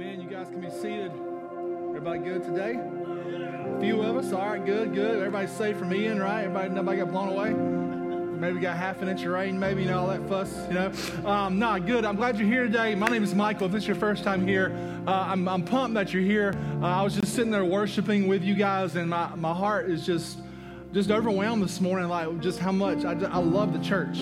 [0.00, 0.22] Amen.
[0.22, 1.12] You guys can be seated.
[1.90, 2.80] Everybody good today?
[2.80, 4.32] A few of us.
[4.32, 5.18] All right, good, good.
[5.18, 6.44] Everybody's safe from Ian, right?
[6.44, 7.50] Everybody, nobody got blown away.
[7.50, 10.90] Maybe got half an inch of rain, maybe, you know, all that fuss, you know.
[11.28, 12.06] Um, nah, good.
[12.06, 12.94] I'm glad you're here today.
[12.94, 13.66] My name is Michael.
[13.66, 14.74] If this is your first time here,
[15.06, 16.54] uh, I'm, I'm pumped that you're here.
[16.80, 20.06] Uh, I was just sitting there worshiping with you guys, and my, my heart is
[20.06, 20.38] just
[20.94, 24.18] just overwhelmed this morning, like just how much I, I love the church.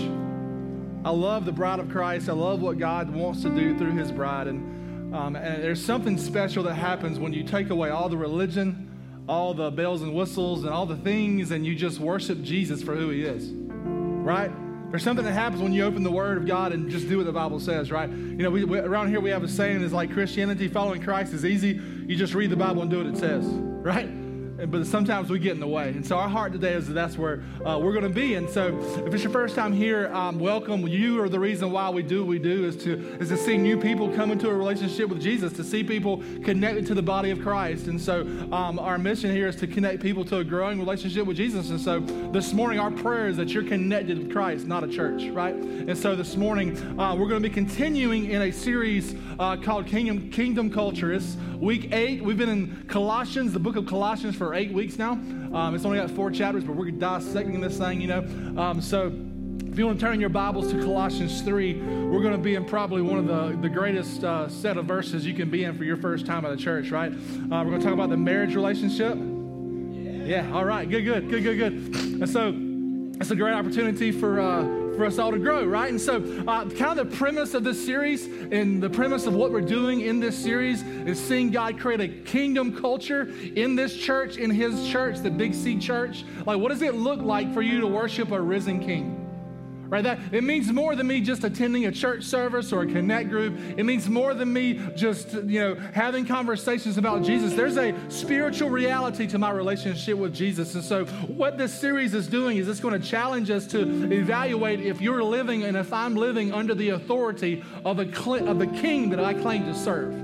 [1.05, 2.29] I love the bride of Christ.
[2.29, 4.49] I love what God wants to do through his bride.
[4.49, 4.78] And
[5.13, 9.55] um, and there's something special that happens when you take away all the religion, all
[9.55, 13.11] the bells and whistles, and all the things, and you just worship Jesus for who
[13.11, 13.51] he is.
[13.51, 14.51] Right?
[14.91, 17.27] There's something that happens when you open the Word of God and just do what
[17.27, 18.09] the Bible says, right?
[18.09, 21.35] You know, we, we, around here we have a saying is like Christianity, following Christ
[21.35, 21.81] is easy.
[22.07, 24.09] You just read the Bible and do what it says, right?
[24.67, 25.91] But sometimes we get in the way.
[25.91, 28.35] And so our heart today is that that's where uh, we're going to be.
[28.35, 28.77] And so
[29.07, 30.87] if it's your first time here, um, welcome.
[30.89, 33.57] You are the reason why we do what we do is to is to see
[33.57, 37.31] new people come into a relationship with Jesus, to see people connected to the body
[37.31, 37.87] of Christ.
[37.87, 41.37] And so um, our mission here is to connect people to a growing relationship with
[41.37, 41.71] Jesus.
[41.71, 42.01] And so
[42.33, 45.55] this morning, our prayer is that you're connected with Christ, not a church, right?
[45.55, 49.87] And so this morning, uh, we're going to be continuing in a series uh, called
[49.87, 51.13] Kingdom Kingdom Culture.
[51.13, 52.23] It's week eight.
[52.23, 55.13] We've been in Colossians, the book of Colossians, for eight weeks now.
[55.13, 58.19] Um, it's only got four chapters, but we're dissecting this thing, you know.
[58.61, 59.07] Um, so
[59.71, 61.75] if you want to turn your Bibles to Colossians 3,
[62.09, 65.25] we're going to be in probably one of the, the greatest uh, set of verses
[65.25, 67.13] you can be in for your first time at the church, right?
[67.13, 69.17] Uh, we're going to talk about the marriage relationship.
[69.17, 70.43] Yeah.
[70.43, 71.73] yeah, all right, good, good, good, good, good.
[72.23, 72.53] And so
[73.21, 74.41] it's a great opportunity for.
[74.41, 75.89] Uh, for us all to grow, right?
[75.91, 79.53] And so, uh, kind of the premise of this series and the premise of what
[79.53, 84.37] we're doing in this series is seeing God create a kingdom culture in this church,
[84.37, 86.25] in His church, the Big C church.
[86.45, 89.18] Like, what does it look like for you to worship a risen King?
[89.89, 90.05] Right?
[90.05, 93.59] That it means more than me just attending a church service or a connect group.
[93.77, 97.55] It means more than me just, you know, having conversations about Jesus.
[97.55, 100.75] There's a spiritual reality to my relationship with Jesus.
[100.75, 104.81] And so what this series is doing is it's going to challenge us to evaluate
[104.81, 109.11] if you're living and if I'm living under the authority of a of the king
[109.11, 110.15] that I claim to serve.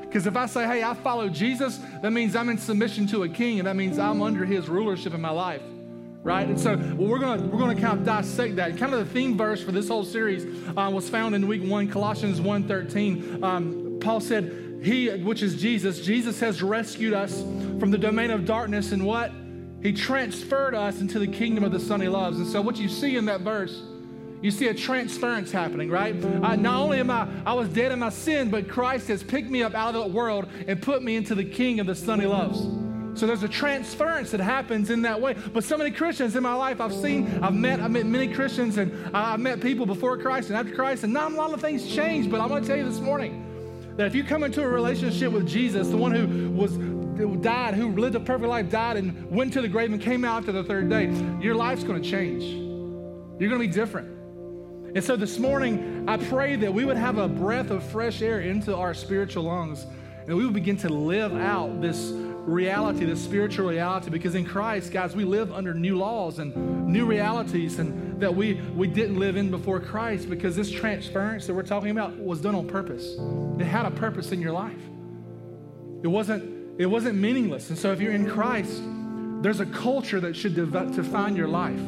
[0.00, 3.28] Because if I say, hey, I follow Jesus, that means I'm in submission to a
[3.28, 5.62] king, and that means I'm under his rulership in my life
[6.26, 6.48] right?
[6.48, 8.76] And so well, we're gonna we're gonna kind of dissect that.
[8.76, 10.44] Kind of the theme verse for this whole series
[10.76, 13.42] uh, was found in week one, Colossians 1.13.
[13.44, 17.42] Um, Paul said, "He, which is Jesus, Jesus has rescued us
[17.78, 19.30] from the domain of darkness, and what
[19.82, 22.88] He transferred us into the kingdom of the Son He loves." And so, what you
[22.88, 23.80] see in that verse.
[24.42, 26.14] You see a transference happening, right?
[26.22, 29.48] Uh, not only am I, I was dead in my sin, but Christ has picked
[29.48, 32.20] me up out of the world and put me into the King of the Son
[32.20, 32.85] He loves.
[33.16, 35.34] So there's a transference that happens in that way.
[35.52, 38.76] But so many Christians in my life, I've seen, I've met, I've met many Christians,
[38.76, 41.94] and I've met people before Christ and after Christ, and not a lot of things
[41.94, 42.30] change.
[42.30, 43.42] But I want to tell you this morning
[43.96, 46.74] that if you come into a relationship with Jesus, the one who was
[47.16, 50.22] who died, who lived a perfect life, died and went to the grave and came
[50.22, 51.06] out after the third day,
[51.40, 52.44] your life's going to change.
[53.40, 54.08] You're going to be different.
[54.94, 58.40] And so this morning, I pray that we would have a breath of fresh air
[58.40, 59.86] into our spiritual lungs
[60.26, 62.10] and we would begin to live out this
[62.46, 67.04] reality, this spiritual reality, because in Christ, guys, we live under new laws and new
[67.04, 71.62] realities and that we, we didn't live in before Christ because this transference that we're
[71.62, 73.16] talking about was done on purpose.
[73.58, 74.80] It had a purpose in your life.
[76.02, 77.68] It wasn't, it wasn't meaningless.
[77.68, 78.80] And so if you're in Christ,
[79.42, 81.80] there's a culture that should define your life.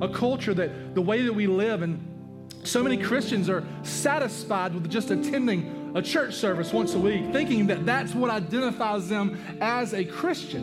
[0.00, 2.06] A culture that the way that we live and
[2.62, 7.66] so many Christians are satisfied with just attending a church service once a week, thinking
[7.68, 10.62] that that's what identifies them as a Christian.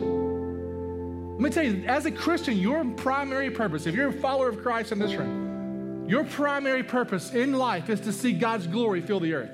[1.34, 4.62] Let me tell you, as a Christian, your primary purpose, if you're a follower of
[4.62, 9.20] Christ in this room, your primary purpose in life is to see God's glory fill
[9.20, 9.50] the earth.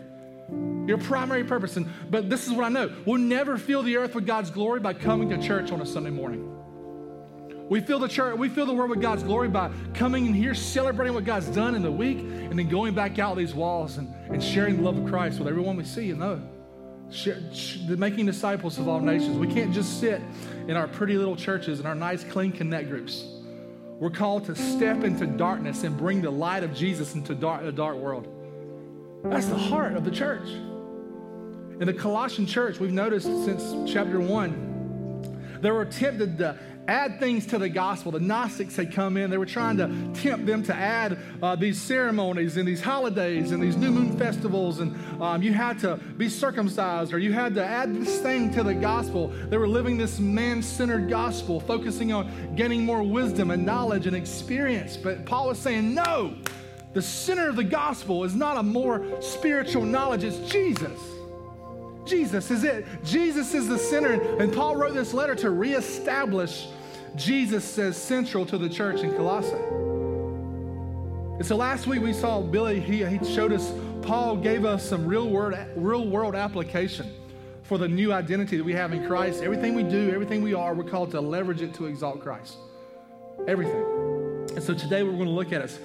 [0.86, 1.76] Your primary purpose.
[1.76, 4.80] And, but this is what I know we'll never fill the earth with God's glory
[4.80, 6.63] by coming to church on a Sunday morning.
[7.68, 10.54] We fill the church, we fill the world with God's glory by coming in here,
[10.54, 14.14] celebrating what God's done in the week, and then going back out these walls and,
[14.28, 16.42] and sharing the love of Christ with everyone we see and know.
[17.10, 17.38] Share,
[17.88, 19.38] making disciples of all nations.
[19.38, 20.20] We can't just sit
[20.68, 23.24] in our pretty little churches and our nice, clean connect groups.
[23.98, 27.72] We're called to step into darkness and bring the light of Jesus into dark, a
[27.72, 28.28] dark world.
[29.24, 30.48] That's the heart of the church.
[31.80, 34.72] In the Colossian church, we've noticed since chapter one,
[35.60, 36.58] they were tempted to
[36.88, 38.12] add things to the gospel.
[38.12, 39.30] The Gnostics had come in.
[39.30, 43.62] They were trying to tempt them to add uh, these ceremonies and these holidays and
[43.62, 44.80] these new moon festivals.
[44.80, 48.62] And um, you had to be circumcised or you had to add this thing to
[48.62, 49.28] the gospel.
[49.28, 54.16] They were living this man centered gospel, focusing on getting more wisdom and knowledge and
[54.16, 54.96] experience.
[54.96, 56.34] But Paul was saying, no,
[56.92, 61.13] the center of the gospel is not a more spiritual knowledge, it's Jesus.
[62.04, 62.86] Jesus is it.
[63.04, 64.20] Jesus is the center.
[64.38, 66.68] And Paul wrote this letter to reestablish
[67.16, 69.56] Jesus as central to the church in Colossae.
[71.36, 73.72] And so last week we saw Billy, he, he showed us,
[74.02, 77.12] Paul gave us some real world, real world application
[77.62, 79.42] for the new identity that we have in Christ.
[79.42, 82.56] Everything we do, everything we are, we're called to leverage it to exalt Christ.
[83.48, 83.82] Everything.
[84.54, 85.80] And so today we're going to look at it.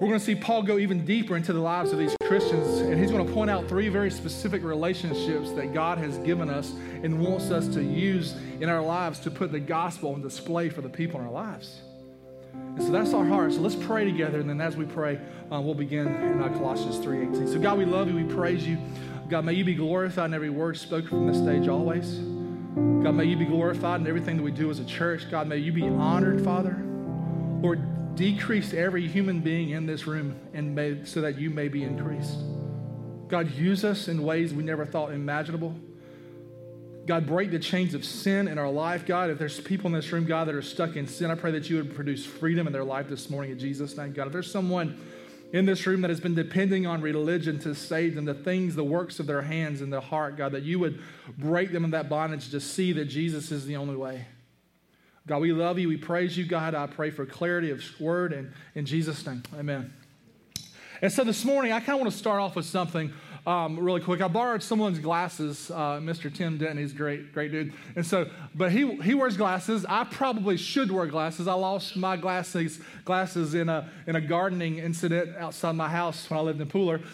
[0.00, 2.98] We're going to see Paul go even deeper into the lives of these Christians, and
[2.98, 6.70] he's going to point out three very specific relationships that God has given us
[7.02, 10.80] and wants us to use in our lives to put the gospel on display for
[10.80, 11.82] the people in our lives.
[12.54, 13.52] And so that's our heart.
[13.52, 15.20] So let's pray together, and then as we pray,
[15.52, 17.52] uh, we'll begin in uh, Colossians 3.18.
[17.52, 18.14] So God, we love you.
[18.14, 18.78] We praise you.
[19.28, 22.14] God, may you be glorified in every word spoken from this stage always.
[23.04, 25.30] God, may you be glorified in everything that we do as a church.
[25.30, 26.82] God, may you be honored, Father.
[27.60, 27.82] Lord,
[28.20, 32.36] decrease every human being in this room and may, so that you may be increased.
[33.28, 35.74] God, use us in ways we never thought imaginable.
[37.06, 39.06] God, break the chains of sin in our life.
[39.06, 41.50] God, if there's people in this room, God, that are stuck in sin, I pray
[41.52, 44.12] that you would produce freedom in their life this morning in Jesus' name.
[44.12, 45.00] God, if there's someone
[45.54, 48.84] in this room that has been depending on religion to save them, the things, the
[48.84, 51.00] works of their hands and their heart, God, that you would
[51.38, 54.26] break them in that bondage to see that Jesus is the only way.
[55.30, 55.86] God, we love you.
[55.86, 56.74] We praise you, God.
[56.74, 59.44] I pray for clarity of word and in Jesus' name.
[59.56, 59.92] Amen.
[61.02, 63.12] And so this morning, I kind of want to start off with something
[63.46, 64.22] um, really quick.
[64.22, 66.34] I borrowed someone's glasses, uh, Mr.
[66.34, 66.78] Tim Denton.
[66.78, 67.72] He's great, great dude.
[67.94, 69.86] And so, but he, he wears glasses.
[69.88, 71.46] I probably should wear glasses.
[71.46, 76.40] I lost my glasses, glasses in a, in a gardening incident outside my house when
[76.40, 77.04] I lived in Pooler.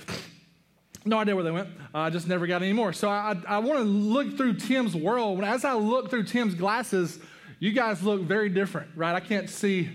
[1.05, 1.69] No idea where they went.
[1.95, 2.95] I just never got any more.
[2.95, 5.45] So I, I, I want to look through Tim's world.
[5.45, 7.19] As I look through Tim's glasses,
[7.59, 9.15] you guys look very different, right?
[9.15, 9.91] I can't see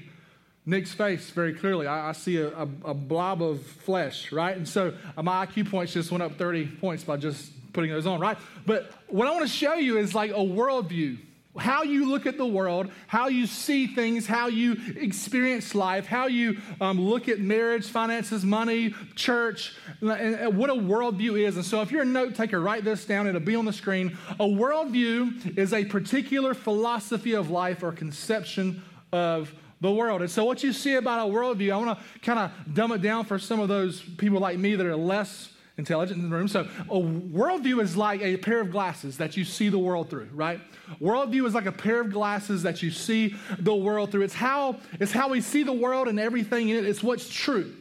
[0.66, 1.88] Nick's face very clearly.
[1.88, 4.56] I, I see a, a, a, blob of flesh, right?
[4.56, 8.06] And so uh, my IQ points just went up 30 points by just putting those
[8.06, 8.38] on, right?
[8.66, 11.18] But what I want to show you is like a worldview
[11.58, 16.28] how you look at the world, how you see things, how you experience life, how
[16.28, 21.58] you um, look at marriage, finances, money, church, and, and what a worldview is.
[21.58, 23.28] And so, if you're a note taker, write this down.
[23.28, 24.18] It'll be on the screen.
[24.40, 28.82] A worldview is a particular philosophy of life or conception
[29.12, 30.22] of the world.
[30.22, 33.02] And so, what you see about a worldview, I want to kind of dumb it
[33.02, 36.48] down for some of those people like me that are less intelligent in the room.
[36.48, 40.30] So, a worldview is like a pair of glasses that you see the world through,
[40.34, 40.60] right?
[41.00, 44.24] Worldview is like a pair of glasses that you see the world through.
[44.24, 46.86] It's how, it's how we see the world and everything in it.
[46.86, 47.74] It's what's true.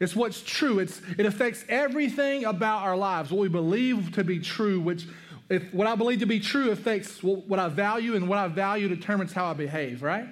[0.00, 0.80] It's what's true.
[0.80, 5.06] It's, it affects everything about our lives, what we believe to be true, which
[5.48, 8.88] if what I believe to be true affects what I value, and what I value
[8.88, 10.26] determines how I behave, right?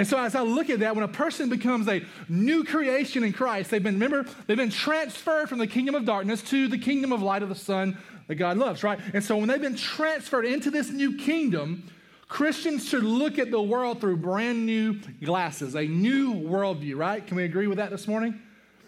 [0.00, 3.34] And so as I look at that, when a person becomes a new creation in
[3.34, 7.12] Christ, they've been, remember, they've been transferred from the kingdom of darkness to the kingdom
[7.12, 8.98] of light of the Son that God loves, right?
[9.12, 11.82] And so when they've been transferred into this new kingdom,
[12.28, 17.26] Christians should look at the world through brand new glasses, a new worldview, right?
[17.26, 18.40] Can we agree with that this morning?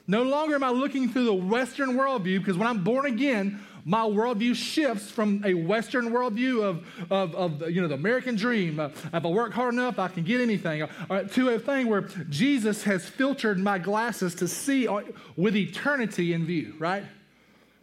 [0.07, 4.03] No longer am I looking through the Western worldview because when I'm born again, my
[4.03, 8.79] worldview shifts from a Western worldview of, of, of you know, the American dream.
[8.79, 10.83] Uh, if I work hard enough, I can get anything.
[10.83, 15.03] Uh, to a thing where Jesus has filtered my glasses to see uh,
[15.37, 17.05] with eternity in view, right?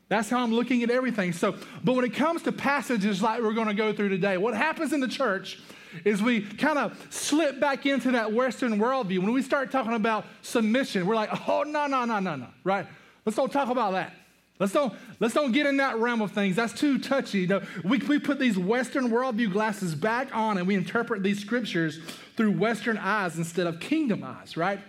[0.07, 1.33] That's how I'm looking at everything.
[1.33, 4.55] So, but when it comes to passages like we're going to go through today, what
[4.55, 5.59] happens in the church
[6.03, 9.19] is we kind of slip back into that Western worldview.
[9.19, 12.87] When we start talking about submission, we're like, oh, no, no, no, no, no, right?
[13.25, 14.13] Let's don't talk about that.
[14.59, 16.57] Let's don't, let's don't get in that realm of things.
[16.57, 17.49] That's too touchy.
[17.83, 21.99] We, we put these Western worldview glasses back on and we interpret these scriptures
[22.35, 24.79] through Western eyes instead of kingdom eyes, right?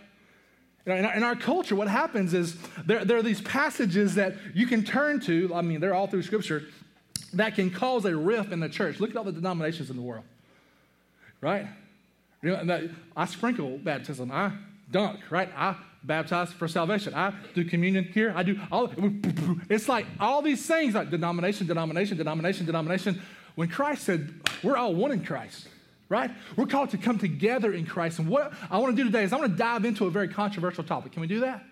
[0.86, 4.66] In our, in our culture, what happens is there, there are these passages that you
[4.66, 6.64] can turn to, I mean, they're all through scripture,
[7.34, 8.98] that can cause a rift in the church.
[8.98, 10.24] Look at all the denominations in the world,
[11.40, 11.66] right?
[12.42, 14.52] You know, I sprinkle baptism, I
[14.90, 15.48] dunk, right?
[15.56, 17.14] I baptized for salvation.
[17.14, 18.32] I do communion here.
[18.34, 18.92] I do all.
[19.68, 23.22] It's like all these things, like denomination, denomination, denomination, denomination.
[23.54, 25.68] When Christ said, we're all one in Christ,
[26.08, 26.30] right?
[26.56, 28.18] We're called to come together in Christ.
[28.18, 30.28] And what I want to do today is I want to dive into a very
[30.28, 31.12] controversial topic.
[31.12, 31.64] Can we do that?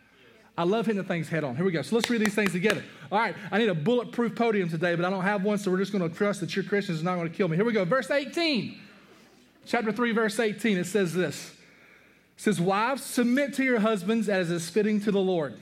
[0.56, 1.54] I love hitting the things head on.
[1.54, 1.82] Here we go.
[1.82, 2.82] So let's read these things together.
[3.12, 5.78] All right, I need a bulletproof podium today, but I don't have one, so we're
[5.78, 7.56] just going to trust that your Christians are not going to kill me.
[7.56, 7.84] Here we go.
[7.84, 8.76] Verse 18.
[9.66, 10.78] Chapter 3, verse 18.
[10.78, 11.52] It says this
[12.38, 15.54] says, Wives, submit to your husbands as is fitting to the Lord.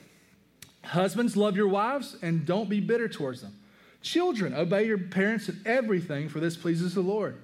[0.85, 3.59] Husbands, love your wives and don't be bitter towards them.
[4.03, 7.37] Children, obey your parents in everything, for this pleases the Lord.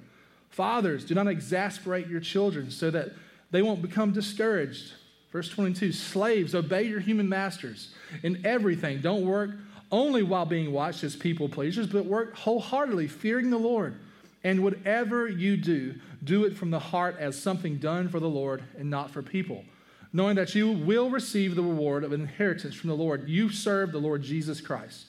[0.51, 3.13] Fathers, do not exasperate your children so that
[3.51, 4.93] they won't become discouraged.
[5.33, 9.01] Verse 22 Slaves, obey your human masters in everything.
[9.01, 9.51] Don't work
[9.91, 13.99] only while being watched as people pleasers, but work wholeheartedly, fearing the Lord.
[14.45, 18.63] And whatever you do, do it from the heart as something done for the Lord
[18.79, 19.65] and not for people,
[20.13, 23.29] knowing that you will receive the reward of inheritance from the Lord.
[23.29, 25.07] You serve the Lord Jesus Christ.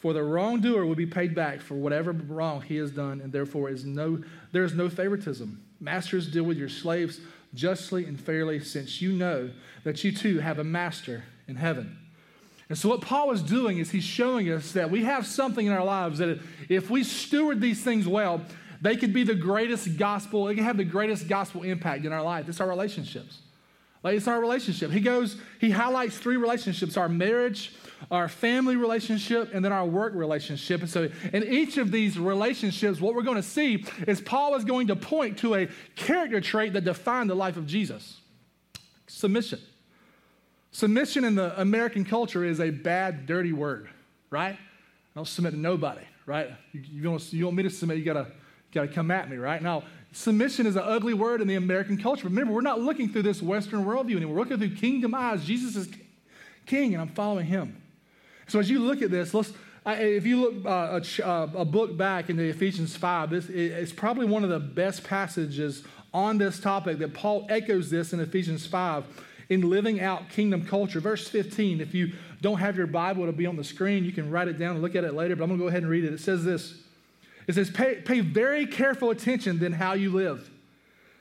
[0.00, 3.70] For the wrongdoer will be paid back for whatever wrong he has done, and therefore
[3.70, 5.62] is no, there is no favoritism.
[5.78, 7.20] Masters, deal with your slaves
[7.54, 9.50] justly and fairly, since you know
[9.84, 11.98] that you too have a master in heaven.
[12.68, 15.72] And so, what Paul is doing is he's showing us that we have something in
[15.72, 18.40] our lives that if we steward these things well,
[18.82, 22.22] they could be the greatest gospel, they can have the greatest gospel impact in our
[22.22, 22.48] life.
[22.48, 23.38] It's our relationships.
[24.02, 24.90] Like it's our relationship.
[24.90, 27.72] He goes, he highlights three relationships our marriage,
[28.10, 30.80] our family relationship, and then our work relationship.
[30.80, 34.64] And so, in each of these relationships, what we're going to see is Paul is
[34.64, 38.18] going to point to a character trait that defined the life of Jesus
[39.06, 39.60] submission.
[40.72, 43.88] Submission in the American culture is a bad, dirty word,
[44.30, 44.54] right?
[44.54, 46.50] I don't submit to nobody, right?
[46.72, 48.04] You, you, want, you want me to submit, you
[48.72, 49.62] gotta, gotta come at me, right?
[49.62, 52.28] Now, submission is an ugly word in the American culture.
[52.28, 54.34] Remember, we're not looking through this Western worldview anymore.
[54.34, 55.44] We're looking through kingdom eyes.
[55.44, 55.88] Jesus is
[56.66, 57.80] king, and I'm following him.
[58.48, 59.52] So as you look at this, let's,
[59.86, 64.26] if you look uh, a, uh, a, book back into Ephesians 5, this it's probably
[64.26, 69.04] one of the best passages on this topic that Paul echoes this in Ephesians 5
[69.48, 71.00] in living out kingdom culture.
[71.00, 74.04] Verse 15, if you don't have your Bible, it'll be on the screen.
[74.04, 75.68] You can write it down and look at it later, but I'm going to go
[75.68, 76.12] ahead and read it.
[76.12, 76.81] It says this
[77.46, 80.48] It says, Pay, pay very careful attention then how you live.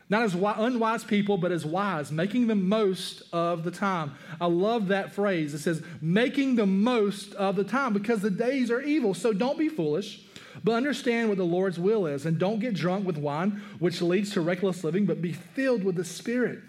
[0.10, 4.14] Not as unwise people, but as wise, making the most of the time.
[4.42, 5.54] I love that phrase.
[5.54, 9.14] It says, making the most of the time because the days are evil.
[9.14, 10.22] So don't be foolish,
[10.66, 12.26] but understand what the Lord's will is.
[12.26, 15.96] And don't get drunk with wine, which leads to reckless living, but be filled with
[15.96, 16.60] the Spirit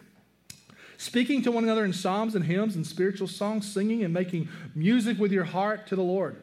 [1.02, 5.18] speaking to one another in psalms and hymns and spiritual songs, singing and making music
[5.18, 6.36] with your heart to the Lord,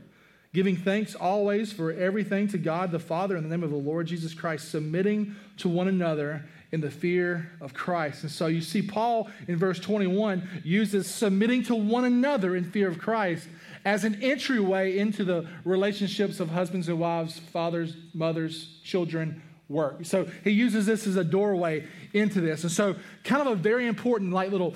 [0.53, 4.07] giving thanks always for everything to God the Father in the name of the Lord
[4.07, 8.23] Jesus Christ, submitting to one another in the fear of Christ.
[8.23, 12.87] And so you see, Paul in verse 21 uses submitting to one another in fear
[12.87, 13.47] of Christ
[13.85, 20.03] as an entryway into the relationships of husbands and wives, fathers, mothers, children, work.
[20.03, 22.63] So he uses this as a doorway into this.
[22.63, 24.75] And so, kind of a very important, like, little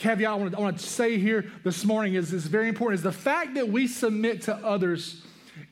[0.00, 2.98] caveat I want to, I want to say here this morning is, is very important
[2.98, 5.22] is the fact that we submit to others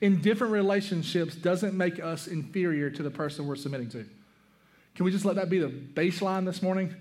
[0.01, 4.05] in different relationships doesn't make us inferior to the person we're submitting to.
[4.95, 6.95] Can we just let that be the baseline this morning?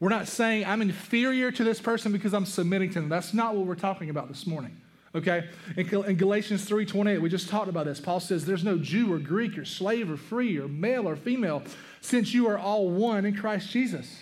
[0.00, 3.08] We're not saying I'm inferior to this person because I'm submitting to them.
[3.08, 4.76] That's not what we're talking about this morning.
[5.14, 5.48] Okay?
[5.76, 8.00] In, in Galatians 3:28, we just talked about this.
[8.00, 11.62] Paul says, There's no Jew or Greek or slave or free or male or female,
[12.00, 14.18] since you are all one in Christ Jesus.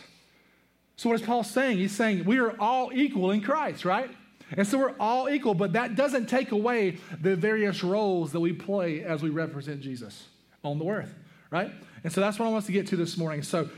[1.01, 1.79] So, what is Paul saying?
[1.79, 4.11] He's saying we are all equal in Christ, right?
[4.55, 8.53] And so we're all equal, but that doesn't take away the various roles that we
[8.53, 10.27] play as we represent Jesus
[10.63, 11.15] on the earth,
[11.51, 11.71] right?
[12.05, 13.43] And so that's what I want us to get to this morning.
[13.43, 13.71] So,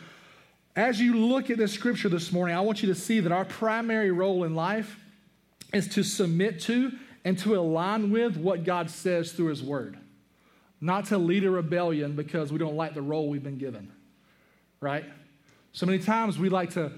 [0.75, 3.45] as you look at this scripture this morning, I want you to see that our
[3.45, 4.99] primary role in life
[5.73, 6.91] is to submit to
[7.25, 9.97] and to align with what God says through His Word,
[10.81, 13.93] not to lead a rebellion because we don't like the role we've been given,
[14.81, 15.05] right?
[15.71, 16.91] So many times we like to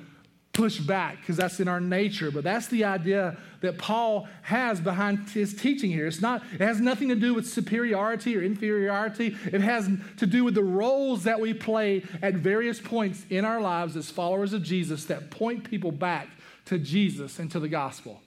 [0.55, 5.29] push back because that's in our nature, but that's the idea that Paul has behind
[5.31, 6.07] his teaching here.
[6.07, 9.37] It's not, it has nothing to do with superiority or inferiority.
[9.53, 13.61] It has to do with the roles that we play at various points in our
[13.61, 16.29] lives as followers of Jesus that point people back
[16.67, 18.21] to Jesus and to the gospel.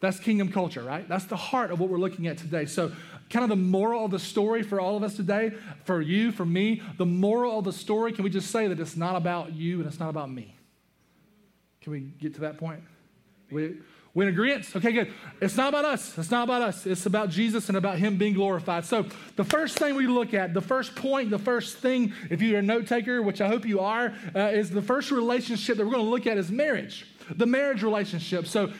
[0.00, 1.08] That's kingdom culture, right?
[1.08, 2.66] That's the heart of what we're looking at today.
[2.66, 2.92] So,
[3.30, 5.52] kind of the moral of the story for all of us today,
[5.84, 8.96] for you, for me, the moral of the story, can we just say that it's
[8.96, 10.57] not about you and it's not about me?
[11.88, 12.82] Can we get to that point?
[13.50, 13.78] We,
[14.12, 14.76] we in agreement?
[14.76, 15.10] Okay, good.
[15.40, 16.18] It's not about us.
[16.18, 16.84] It's not about us.
[16.84, 18.84] It's about Jesus and about Him being glorified.
[18.84, 22.58] So, the first thing we look at, the first point, the first thing, if you're
[22.58, 25.92] a note taker, which I hope you are, uh, is the first relationship that we're
[25.92, 27.06] going to look at is marriage.
[27.34, 28.46] The marriage relationship.
[28.46, 28.70] So,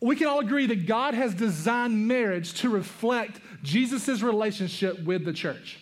[0.00, 5.34] we can all agree that God has designed marriage to reflect Jesus' relationship with the
[5.34, 5.78] church,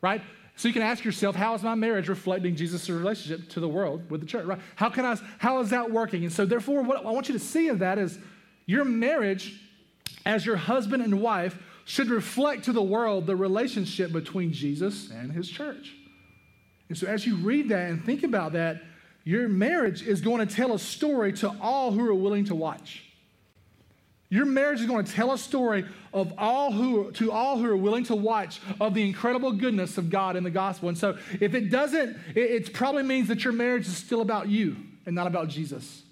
[0.00, 0.22] right?
[0.56, 4.08] So you can ask yourself, how is my marriage reflecting Jesus' relationship to the world
[4.10, 4.60] with the church, right?
[4.76, 6.22] How can I, how is that working?
[6.22, 8.18] And so therefore, what I want you to see in that is
[8.66, 9.60] your marriage
[10.24, 15.32] as your husband and wife should reflect to the world the relationship between Jesus and
[15.32, 15.94] his church.
[16.88, 18.82] And so as you read that and think about that,
[19.24, 23.02] your marriage is going to tell a story to all who are willing to watch.
[24.34, 27.76] Your marriage is going to tell a story of all who to all who are
[27.76, 30.88] willing to watch of the incredible goodness of God in the gospel.
[30.88, 34.48] And so if it doesn't, it, it probably means that your marriage is still about
[34.48, 34.74] you
[35.06, 36.02] and not about Jesus.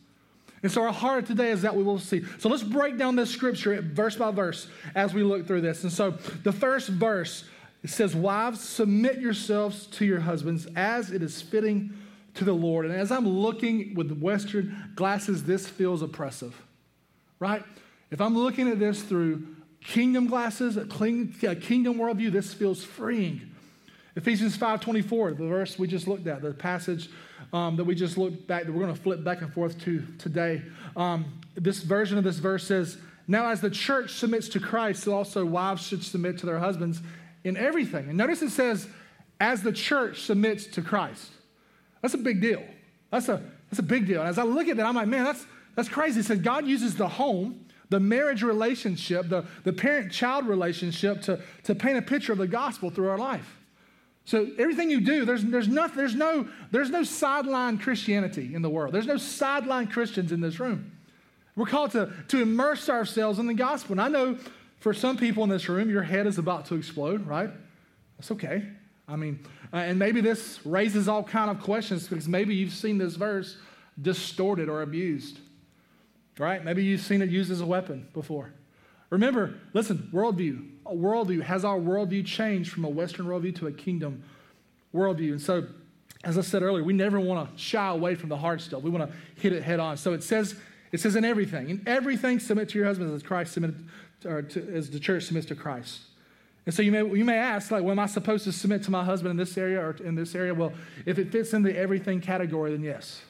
[0.63, 2.23] And so our heart today is that we will see.
[2.39, 5.83] So let's break down this scripture verse by verse as we look through this.
[5.83, 6.13] And so
[6.45, 7.43] the first verse
[7.83, 11.93] it says, Wives, submit yourselves to your husbands as it is fitting
[12.35, 12.87] to the Lord.
[12.87, 16.55] And as I'm looking with Western glasses, this feels oppressive,
[17.41, 17.65] right?
[18.13, 19.47] If I'm looking at this through
[19.83, 23.41] kingdom glasses, a kingdom worldview, this feels freeing.
[24.17, 27.09] Ephesians 5.24, the verse we just looked at, the passage
[27.55, 30.05] um, that we just looked back, that we're going to flip back and forth to
[30.19, 30.61] today.
[30.95, 35.15] Um, this version of this verse says, Now as the church submits to Christ, so
[35.15, 37.01] also wives should submit to their husbands
[37.45, 38.11] in everything.
[38.11, 38.89] And notice it says,
[39.41, 41.31] as the church submits to Christ.
[42.03, 42.63] That's a big deal.
[43.11, 44.21] That's a, that's a big deal.
[44.21, 46.21] And as I look at that, I'm like, man, that's, that's crazy.
[46.21, 51.41] It says God uses the home, the marriage relationship, the, the parent child relationship to,
[51.65, 53.59] to paint a picture of the gospel through our life.
[54.25, 58.71] So everything you do, there's, there's, nothing, there's, no, there's no sideline Christianity in the
[58.71, 58.95] world.
[58.95, 60.93] There's no sideline Christians in this room.
[61.57, 63.93] We're called to, to immerse ourselves in the gospel.
[63.93, 64.39] And I know
[64.79, 67.51] for some people in this room, your head is about to explode, right?
[68.17, 68.69] That's okay.
[69.09, 69.41] I mean,
[69.73, 73.59] uh, and maybe this raises all kind of questions because maybe you've seen this verse
[74.01, 75.39] distorted or abused,
[76.39, 76.65] right?
[76.65, 78.53] Maybe you've seen it used as a weapon before.
[79.11, 80.71] Remember, listen, worldview.
[80.87, 84.23] A worldview has our worldview changed from a Western worldview to a kingdom
[84.95, 85.33] worldview.
[85.33, 85.67] And so,
[86.25, 88.83] as I said earlier, we never want to shy away from the hard stuff.
[88.83, 89.97] We want to hit it head on.
[89.97, 90.55] So it says,
[90.93, 93.89] it says in everything, in everything, submit to your husband as Christ submitted,
[94.25, 96.01] or to, as the church submits to Christ.
[96.65, 98.91] And so you may, you may ask, like, well, am I supposed to submit to
[98.91, 100.55] my husband in this area or in this area?
[100.55, 100.73] Well,
[101.07, 103.23] if it fits in the everything category, then yes.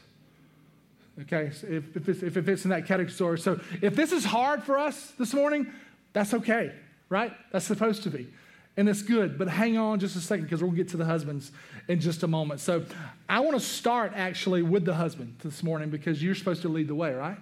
[1.21, 3.39] Okay, if, if, if it fits in that category.
[3.39, 5.71] So if this is hard for us this morning,
[6.15, 6.73] that's okay,
[7.11, 7.33] right?
[7.53, 8.29] That's supposed to be.
[8.77, 11.53] And it's good, but hang on just a second because we'll get to the husbands
[11.89, 12.61] in just a moment.
[12.61, 12.85] So
[13.29, 16.89] I want to start actually with the husband this morning because you're supposed to lead
[16.89, 17.37] the way, right?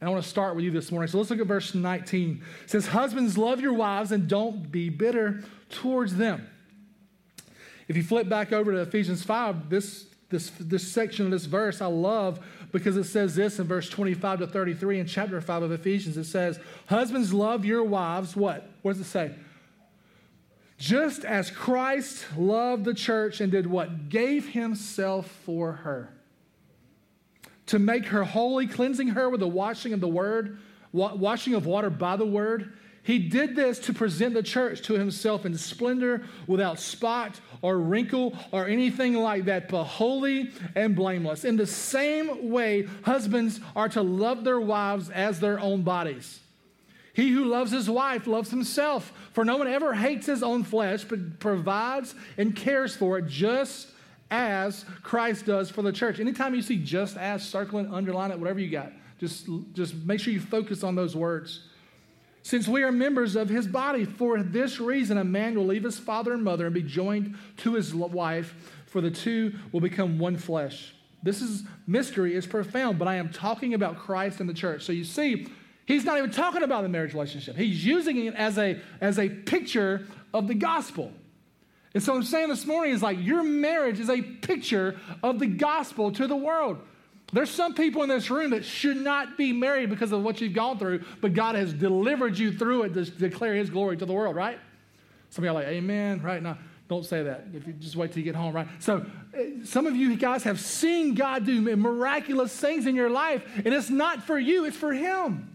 [0.00, 1.08] And I want to start with you this morning.
[1.08, 2.42] So let's look at verse 19.
[2.62, 6.48] It says, Husbands, love your wives and don't be bitter towards them.
[7.88, 11.80] If you flip back over to Ephesians 5, this, this, this section of this verse
[11.80, 12.38] I love
[12.72, 16.16] because it says this in verse 25 to 33 in chapter 5 of Ephesians.
[16.16, 18.36] It says, Husbands, love your wives.
[18.36, 18.68] What?
[18.82, 19.34] What does it say?
[20.78, 24.08] Just as Christ loved the church and did what?
[24.08, 26.12] Gave himself for her.
[27.66, 30.58] To make her holy, cleansing her with the washing of the word,
[30.92, 32.72] washing of water by the word
[33.08, 38.36] he did this to present the church to himself in splendor, without spot or wrinkle
[38.52, 41.46] or anything like that, but holy and blameless.
[41.46, 46.40] In the same way, husbands are to love their wives as their own bodies.
[47.14, 51.04] He who loves his wife loves himself, for no one ever hates his own flesh,
[51.04, 53.88] but provides and cares for it just
[54.30, 56.20] as Christ does for the church.
[56.20, 60.20] Anytime you see just as, circle it, underline it, whatever you got, just, just make
[60.20, 61.67] sure you focus on those words
[62.48, 64.06] since we are members of his body.
[64.06, 67.74] For this reason, a man will leave his father and mother and be joined to
[67.74, 68.54] his wife,
[68.86, 70.94] for the two will become one flesh.
[71.22, 74.82] This is mystery is profound, but I am talking about Christ and the church.
[74.84, 75.46] So you see,
[75.84, 77.54] he's not even talking about the marriage relationship.
[77.54, 81.12] He's using it as a, as a picture of the gospel.
[81.92, 85.48] And so I'm saying this morning is like your marriage is a picture of the
[85.48, 86.78] gospel to the world.
[87.32, 90.54] There's some people in this room that should not be married because of what you've
[90.54, 94.12] gone through, but God has delivered you through it to declare His glory to the
[94.12, 94.58] world, right?
[95.30, 96.42] Some of you are like, Amen, right?
[96.42, 96.56] now.
[96.88, 97.48] don't say that.
[97.52, 98.66] If you just wait till you get home, right?
[98.78, 103.44] So, eh, some of you guys have seen God do miraculous things in your life,
[103.56, 105.54] and it's not for you, it's for Him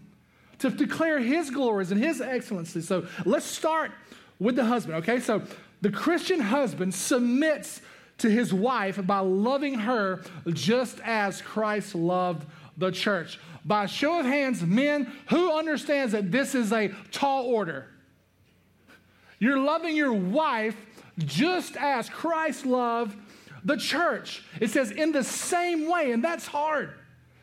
[0.60, 2.82] to declare His glories and His excellency.
[2.82, 3.90] So, let's start
[4.38, 5.18] with the husband, okay?
[5.18, 5.42] So,
[5.80, 7.80] the Christian husband submits
[8.18, 10.22] to his wife by loving her
[10.52, 12.46] just as Christ loved
[12.76, 13.38] the church.
[13.64, 17.86] By show of hands, men, who understands that this is a tall order?
[19.38, 20.76] You're loving your wife
[21.18, 23.16] just as Christ loved
[23.64, 24.42] the church.
[24.60, 26.94] It says in the same way, and that's hard.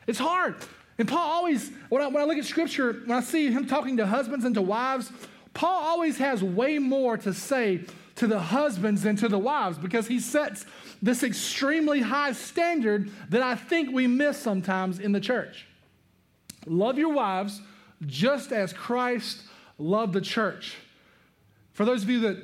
[0.06, 0.56] It's hard.
[0.98, 3.96] And Paul always, when I, when I look at scripture, when I see him talking
[3.96, 5.10] to husbands and to wives,
[5.54, 7.82] Paul always has way more to say
[8.16, 10.66] to the husbands than to the wives because he sets
[11.00, 15.66] this extremely high standard that I think we miss sometimes in the church.
[16.66, 17.60] Love your wives
[18.06, 19.42] just as Christ
[19.78, 20.76] loved the church.
[21.72, 22.36] For those of you that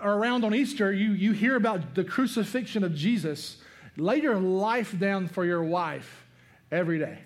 [0.00, 3.58] are around on Easter, you, you hear about the crucifixion of Jesus.
[3.96, 6.26] Lay your life down for your wife
[6.70, 7.18] every day.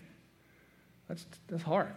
[1.08, 1.92] That's, that's hard.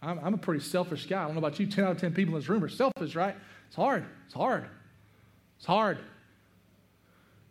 [0.00, 1.22] I'm, I'm a pretty selfish guy.
[1.22, 1.66] I don't know about you.
[1.66, 3.34] 10 out of 10 people in this room are selfish, right?
[3.66, 4.04] It's hard.
[4.26, 4.68] It's hard.
[5.58, 5.98] It's hard.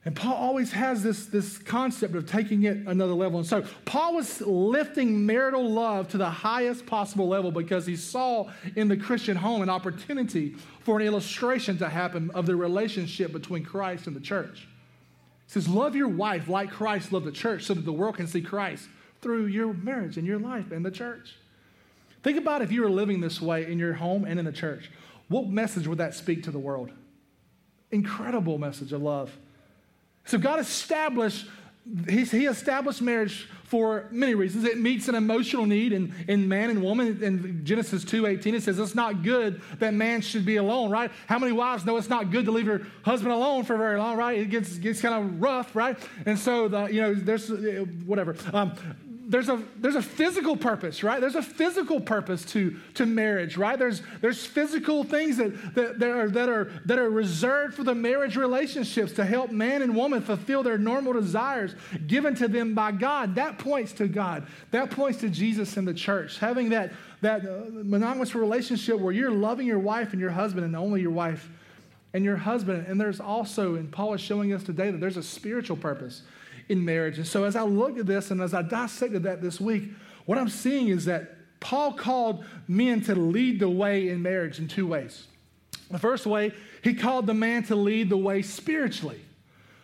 [0.07, 3.39] And Paul always has this, this concept of taking it another level.
[3.39, 8.49] And so Paul was lifting marital love to the highest possible level because he saw
[8.77, 13.65] in the Christian home an opportunity for an illustration to happen of the relationship between
[13.65, 14.69] Christ and the church.
[15.45, 18.27] He says, Love your wife like Christ loved the church so that the world can
[18.27, 18.87] see Christ
[19.21, 21.35] through your marriage and your life and the church.
[22.23, 24.89] Think about if you were living this way in your home and in the church.
[25.27, 26.91] What message would that speak to the world?
[27.91, 29.31] Incredible message of love.
[30.25, 31.47] So God established,
[32.09, 34.63] he, he established marriage for many reasons.
[34.65, 37.21] It meets an emotional need in, in man and woman.
[37.21, 41.11] In Genesis 2.18, it says it's not good that man should be alone, right?
[41.27, 44.17] How many wives know it's not good to leave your husband alone for very long,
[44.17, 44.39] right?
[44.39, 45.97] It gets, gets kind of rough, right?
[46.25, 47.49] And so, the, you know, there's,
[48.05, 48.35] whatever.
[48.53, 48.73] Um,
[49.29, 51.19] there's a there's a physical purpose, right?
[51.19, 53.77] There's a physical purpose to, to marriage, right?
[53.77, 57.93] There's there's physical things that, that, that, are, that are that are reserved for the
[57.93, 61.75] marriage relationships to help man and woman fulfill their normal desires
[62.07, 63.35] given to them by God.
[63.35, 64.47] That points to God.
[64.71, 66.39] That points to Jesus and the church.
[66.39, 70.75] Having that that uh, monogamous relationship where you're loving your wife and your husband and
[70.75, 71.49] only your wife
[72.13, 72.87] and your husband.
[72.87, 76.21] And there's also, and Paul is showing us today that there's a spiritual purpose
[76.69, 77.17] in marriage.
[77.17, 79.89] And so as I look at this and as I dissected that this week,
[80.25, 84.67] what I'm seeing is that Paul called men to lead the way in marriage in
[84.67, 85.27] two ways.
[85.89, 86.53] The first way,
[86.83, 89.21] he called the man to lead the way spiritually,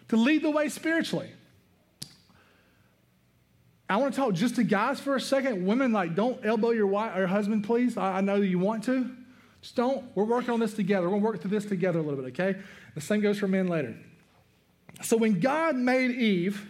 [0.10, 1.32] to lead the way spiritually.
[3.90, 5.66] I want to talk just to guys for a second.
[5.66, 7.98] Women, like, don't elbow your wife or husband, please.
[7.98, 9.10] I, I know you want to.
[9.62, 10.04] Just don't.
[10.16, 11.04] We're working on this together.
[11.04, 12.60] We're going to work through this together a little bit, okay?
[12.96, 13.96] The same goes for men later.
[15.02, 16.66] So when God made Eve,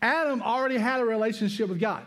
[0.00, 2.04] Adam already had a relationship with God.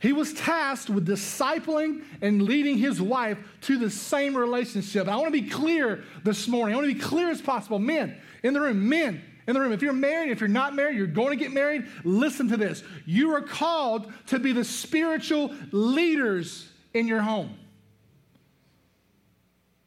[0.00, 5.08] He was tasked with discipling and leading his wife to the same relationship.
[5.08, 6.74] I want to be clear this morning.
[6.74, 7.78] I want to be clear as possible.
[7.78, 10.96] Men in the room, men in the room, if you're married, if you're not married,
[10.96, 12.82] you're going to get married, listen to this.
[13.06, 17.56] You are called to be the spiritual leaders in your home.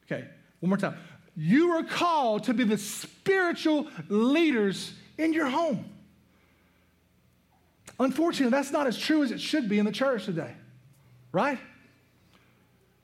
[0.06, 0.26] Okay,
[0.60, 0.96] one more time.
[1.36, 5.84] You are called to be the spiritual leaders in your home.
[7.98, 10.52] Unfortunately, that's not as true as it should be in the church today,
[11.32, 11.58] right?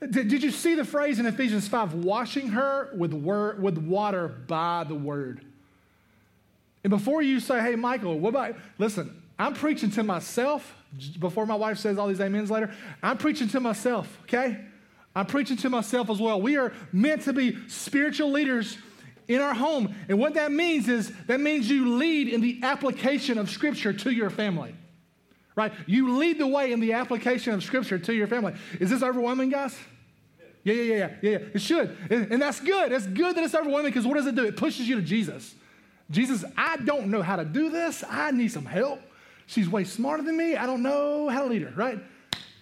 [0.01, 4.29] Did, did you see the phrase in Ephesians 5 washing her with, word, with water
[4.29, 5.45] by the word?
[6.85, 10.75] And before you say, hey, Michael, what about, listen, I'm preaching to myself
[11.19, 12.73] before my wife says all these amens later.
[13.03, 14.61] I'm preaching to myself, okay?
[15.17, 16.41] I'm preaching to myself as well.
[16.41, 18.77] We are meant to be spiritual leaders
[19.27, 19.95] in our home.
[20.09, 24.11] And what that means is that means you lead in the application of Scripture to
[24.11, 24.75] your family
[25.57, 25.73] right?
[25.87, 28.55] You lead the way in the application of Scripture to your family.
[28.81, 29.79] Is this overwhelming, guys?
[30.65, 31.39] Yeah, yeah, yeah, yeah, yeah.
[31.55, 31.97] It should.
[32.11, 32.91] And that's good.
[32.91, 34.45] It's good that it's overwhelming because what does it do?
[34.45, 35.55] It pushes you to Jesus.
[36.11, 38.03] Jesus, I don't know how to do this.
[38.09, 39.01] I need some help.
[39.47, 40.57] She's way smarter than me.
[40.57, 41.99] I don't know how to lead her, right?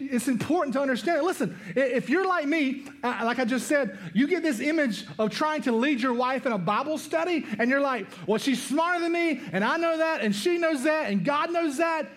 [0.00, 1.22] It's important to understand.
[1.22, 5.30] Listen, if you're like me, uh, like I just said, you get this image of
[5.30, 9.00] trying to lead your wife in a Bible study, and you're like, well, she's smarter
[9.00, 12.08] than me, and I know that, and she knows that, and God knows that.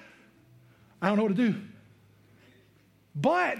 [1.06, 1.56] I don't know what to do.
[3.16, 3.60] But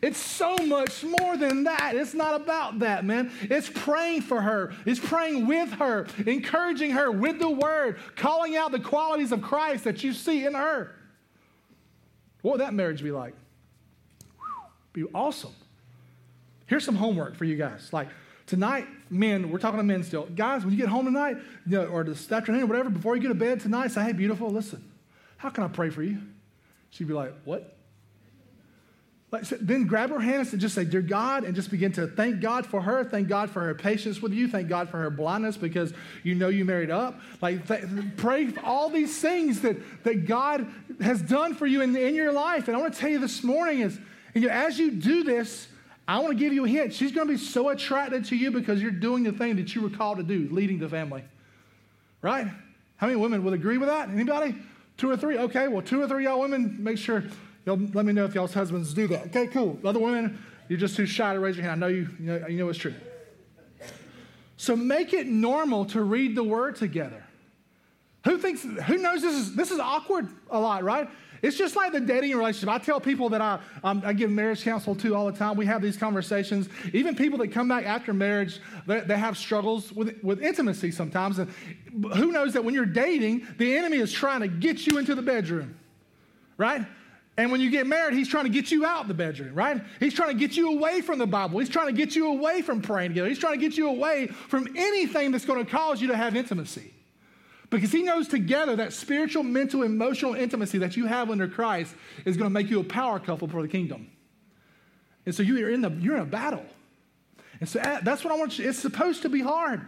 [0.00, 1.94] it's so much more than that.
[1.94, 3.30] It's not about that, man.
[3.42, 8.72] It's praying for her, it's praying with her, encouraging her with the word, calling out
[8.72, 10.96] the qualities of Christ that you see in her.
[12.40, 13.34] What would that marriage be like?
[14.94, 15.52] Be awesome.
[16.64, 17.92] Here's some homework for you guys.
[17.92, 18.08] Like
[18.46, 20.24] tonight, men, we're talking to men still.
[20.34, 23.22] Guys, when you get home tonight, you know, or this afternoon or whatever, before you
[23.22, 24.82] go to bed tonight, say, hey, beautiful, listen,
[25.36, 26.20] how can I pray for you?
[26.90, 27.76] She'd be like, What?
[29.32, 32.08] Like, so then grab her hands and just say, Dear God, and just begin to
[32.08, 33.04] thank God for her.
[33.04, 34.48] Thank God for her patience with you.
[34.48, 35.92] Thank God for her blindness because
[36.24, 37.20] you know you married up.
[37.40, 37.84] Like, th-
[38.16, 40.66] pray for all these things that, that God
[41.00, 42.66] has done for you in, in your life.
[42.66, 44.00] And I want to tell you this morning is,
[44.34, 45.68] you know, as you do this,
[46.08, 46.92] I want to give you a hint.
[46.92, 49.82] She's going to be so attracted to you because you're doing the thing that you
[49.82, 51.22] were called to do, leading the family.
[52.20, 52.48] Right?
[52.96, 54.08] How many women would agree with that?
[54.08, 54.56] Anybody?
[55.00, 55.38] Two or three?
[55.38, 57.24] Okay, well, two or three y'all women, make sure
[57.64, 59.28] y'all let me know if y'all's husbands do that.
[59.28, 59.78] Okay, cool.
[59.82, 61.82] Other women, you're just too shy to raise your hand.
[61.82, 62.92] I know you, you know, you know it's true.
[64.58, 67.24] So make it normal to read the word together.
[68.26, 71.08] Who thinks, who knows this is, this is awkward a lot, right?
[71.42, 72.68] It's just like the dating relationship.
[72.68, 75.56] I tell people that I, um, I give marriage counsel to all the time.
[75.56, 76.68] We have these conversations.
[76.92, 81.38] Even people that come back after marriage, they, they have struggles with, with intimacy sometimes.
[81.38, 81.50] And
[82.14, 85.22] who knows that when you're dating, the enemy is trying to get you into the
[85.22, 85.76] bedroom,
[86.56, 86.86] right?
[87.36, 89.82] And when you get married, he's trying to get you out the bedroom, right?
[89.98, 91.58] He's trying to get you away from the Bible.
[91.58, 93.28] He's trying to get you away from praying together.
[93.28, 96.36] He's trying to get you away from anything that's going to cause you to have
[96.36, 96.92] intimacy.
[97.70, 102.36] Because he knows together that spiritual, mental, emotional intimacy that you have under Christ is
[102.36, 104.10] going to make you a power couple for the kingdom.
[105.24, 106.64] And so you're in, the, you're in a battle.
[107.60, 109.82] And so uh, that's what I want you, it's supposed to be hard.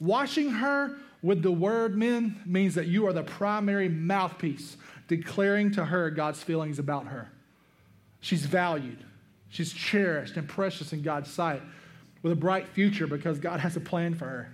[0.00, 4.76] Washing her with the word, men, means that you are the primary mouthpiece
[5.08, 7.30] declaring to her God's feelings about her.
[8.20, 9.04] She's valued,
[9.50, 11.62] she's cherished and precious in God's sight
[12.22, 14.52] with a bright future because God has a plan for her.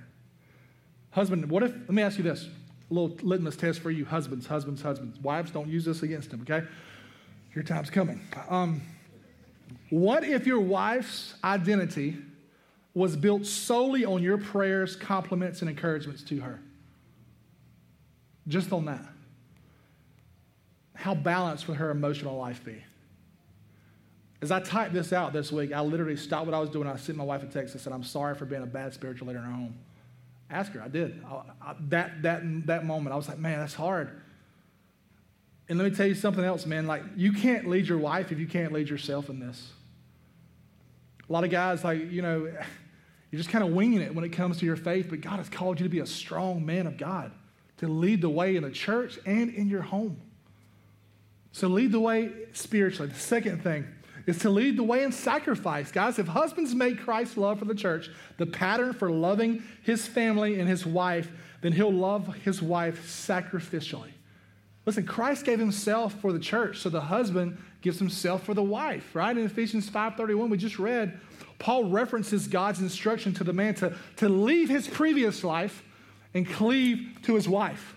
[1.11, 2.49] Husband, what if, let me ask you this
[2.93, 5.19] little litmus test for you, husbands, husbands, husbands.
[5.21, 6.67] Wives, don't use this against them, okay?
[7.55, 8.21] Your time's coming.
[8.49, 8.83] Um,
[9.91, 12.17] what if your wife's identity
[12.95, 16.61] was built solely on your prayers, compliments, and encouragements to her?
[18.49, 19.05] Just on that.
[20.95, 22.83] How balanced would her emotional life be?
[24.41, 26.89] As I typed this out this week, I literally stopped what I was doing.
[26.89, 29.29] I sent my wife a text and said, I'm sorry for being a bad spiritual
[29.29, 29.79] leader in our home.
[30.53, 30.83] Ask her.
[30.83, 31.25] I did.
[31.27, 34.21] I, I, that, that, that moment, I was like, man, that's hard.
[35.69, 36.87] And let me tell you something else, man.
[36.87, 39.71] Like, you can't lead your wife if you can't lead yourself in this.
[41.27, 42.45] A lot of guys, like, you know,
[43.31, 45.49] you're just kind of winging it when it comes to your faith, but God has
[45.49, 47.33] called you to be a strong man of God,
[47.79, 50.21] to lead the way in the church and in your home.
[51.53, 53.11] So, lead the way spiritually.
[53.11, 53.87] The second thing,
[54.27, 55.91] is to lead the way in sacrifice.
[55.91, 60.61] Guys, if husbands make Christ's love for the church the pattern for loving his family
[60.61, 61.31] and his wife,
[61.61, 64.13] then he'll love his wife sacrificially.
[64.85, 69.15] Listen, Christ gave himself for the church, so the husband gives himself for the wife,
[69.15, 69.37] right?
[69.37, 71.19] In Ephesians 5:31, we just read,
[71.59, 75.85] Paul references God's instruction to the man to, to leave his previous life
[76.35, 77.95] and cleave to his wife.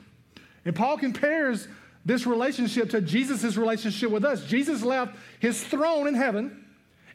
[0.66, 1.68] And Paul compares
[2.06, 4.46] this relationship to Jesus' relationship with us.
[4.46, 6.66] Jesus left his throne in heaven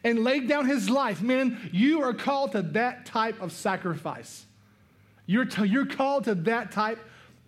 [0.03, 1.21] and laid down his life.
[1.21, 4.45] Men, you are called to that type of sacrifice.
[5.25, 6.99] You're, you're called to that type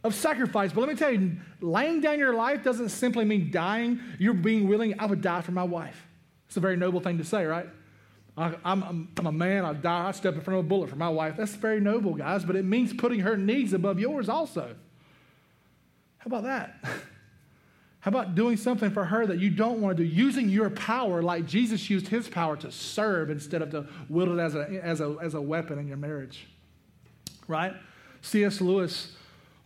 [0.03, 0.71] of sacrifice.
[0.71, 3.99] But let me tell you, laying down your life doesn't simply mean dying.
[4.19, 6.01] You're being willing, I would die for my wife.
[6.47, 7.67] It's a very noble thing to say, right?
[8.35, 11.09] I, am a man, I die, I step in front of a bullet for my
[11.09, 11.35] wife.
[11.37, 14.75] That's very noble, guys, but it means putting her needs above yours also.
[16.17, 16.83] How about that?
[18.03, 20.09] How about doing something for her that you don't want to do?
[20.09, 24.39] Using your power like Jesus used his power to serve instead of to wield it
[24.41, 26.45] as a, as a, as a weapon in your marriage.
[27.47, 27.73] Right?
[28.21, 28.59] C.S.
[28.59, 29.15] Lewis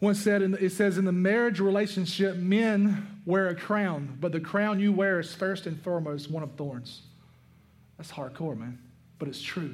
[0.02, 4.40] once said, in, it says, in the marriage relationship, men wear a crown, but the
[4.40, 7.02] crown you wear is first and foremost one of thorns.
[7.98, 8.78] That's hardcore, man,
[9.18, 9.74] but it's true.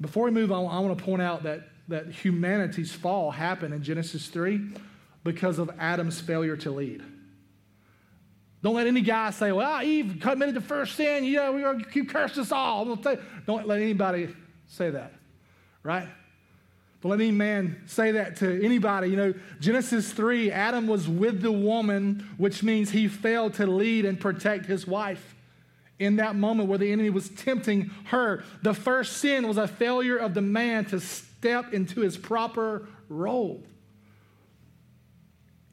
[0.00, 3.84] Before we move on, I want to point out that, that humanity's fall happened in
[3.84, 4.60] Genesis 3
[5.22, 7.04] because of Adam's failure to lead.
[8.62, 11.24] Don't let any guy say, well, ah, Eve committed the first sin.
[11.24, 12.84] Yeah, we're going to us all.
[12.94, 14.28] Don't let anybody
[14.68, 15.12] say that,
[15.82, 16.08] right?
[17.02, 19.08] Don't let any man say that to anybody.
[19.08, 24.04] You know, Genesis 3, Adam was with the woman, which means he failed to lead
[24.04, 25.34] and protect his wife.
[25.98, 30.16] In that moment where the enemy was tempting her, the first sin was a failure
[30.16, 33.60] of the man to step into his proper role.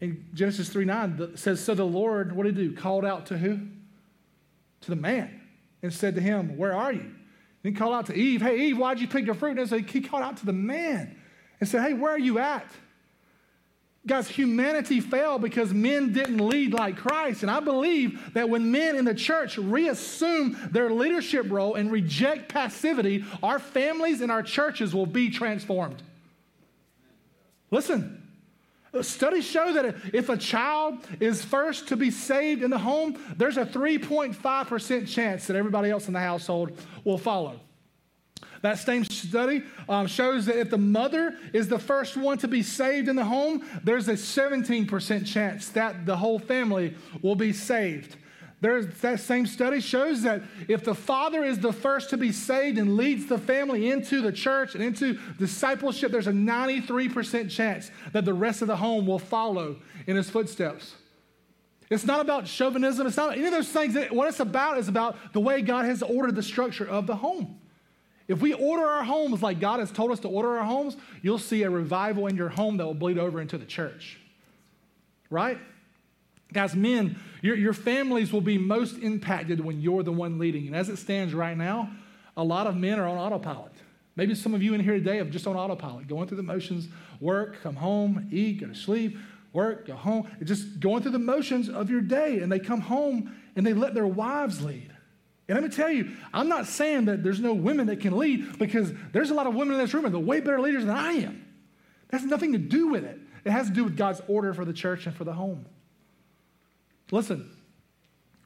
[0.01, 2.75] In Genesis 3 9, it says, So the Lord, what did he do?
[2.75, 3.59] Called out to who?
[4.81, 5.41] To the man
[5.81, 7.01] and said to him, Where are you?
[7.01, 7.13] And
[7.63, 9.59] he called out to Eve, Hey, Eve, why'd you pick the fruit?
[9.59, 11.15] And so he called out to the man
[11.59, 12.65] and said, Hey, where are you at?
[14.07, 17.43] Guys, humanity fell because men didn't lead like Christ.
[17.43, 22.47] And I believe that when men in the church reassume their leadership role and reject
[22.47, 26.01] passivity, our families and our churches will be transformed.
[27.71, 28.18] Listen,
[29.01, 33.57] Studies show that if a child is first to be saved in the home, there's
[33.57, 36.71] a 3.5% chance that everybody else in the household
[37.03, 37.59] will follow.
[38.61, 42.61] That same study um, shows that if the mother is the first one to be
[42.61, 48.17] saved in the home, there's a 17% chance that the whole family will be saved.
[48.61, 52.77] There's, that same study shows that if the father is the first to be saved
[52.77, 58.25] and leads the family into the church and into discipleship, there's a 93% chance that
[58.25, 60.95] the rest of the home will follow in his footsteps.
[61.89, 63.07] It's not about chauvinism.
[63.07, 63.95] It's not any of those things.
[64.11, 67.59] What it's about is about the way God has ordered the structure of the home.
[68.27, 71.39] If we order our homes like God has told us to order our homes, you'll
[71.39, 74.19] see a revival in your home that will bleed over into the church.
[75.31, 75.57] Right?
[76.51, 80.67] Guys, men, your, your families will be most impacted when you're the one leading.
[80.67, 81.91] And as it stands right now,
[82.35, 83.73] a lot of men are on autopilot.
[84.15, 86.87] Maybe some of you in here today are just on autopilot, going through the motions
[87.21, 89.17] work, come home, eat, go to sleep,
[89.53, 92.39] work, go home, just going through the motions of your day.
[92.39, 94.91] And they come home and they let their wives lead.
[95.47, 98.59] And let me tell you, I'm not saying that there's no women that can lead
[98.59, 100.95] because there's a lot of women in this room that are way better leaders than
[100.95, 101.45] I am.
[102.09, 103.19] That's nothing to do with it.
[103.45, 105.65] It has to do with God's order for the church and for the home.
[107.11, 107.49] Listen,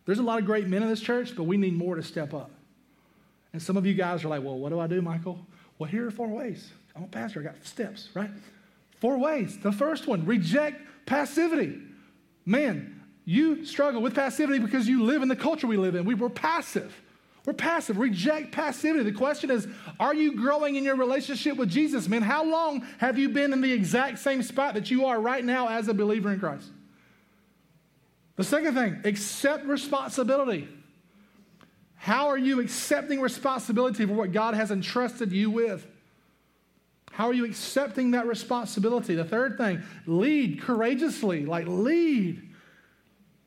[0.05, 2.33] there's a lot of great men in this church, but we need more to step
[2.33, 2.51] up.
[3.51, 5.45] And some of you guys are like, well, what do I do, Michael?
[5.77, 6.71] Well, here are four ways.
[6.95, 8.29] I'm a pastor, I got steps, right?
[8.99, 9.57] Four ways.
[9.59, 11.79] The first one, reject passivity.
[12.45, 16.05] Man, you struggle with passivity because you live in the culture we live in.
[16.05, 17.01] We were passive.
[17.45, 17.97] We're passive.
[17.97, 19.03] Reject passivity.
[19.03, 19.67] The question is,
[19.99, 22.21] are you growing in your relationship with Jesus, man?
[22.21, 25.67] How long have you been in the exact same spot that you are right now
[25.67, 26.67] as a believer in Christ?
[28.35, 30.67] The second thing, accept responsibility.
[31.95, 35.87] How are you accepting responsibility for what God has entrusted you with?
[37.11, 39.13] How are you accepting that responsibility?
[39.13, 42.49] The third thing, lead courageously, like lead.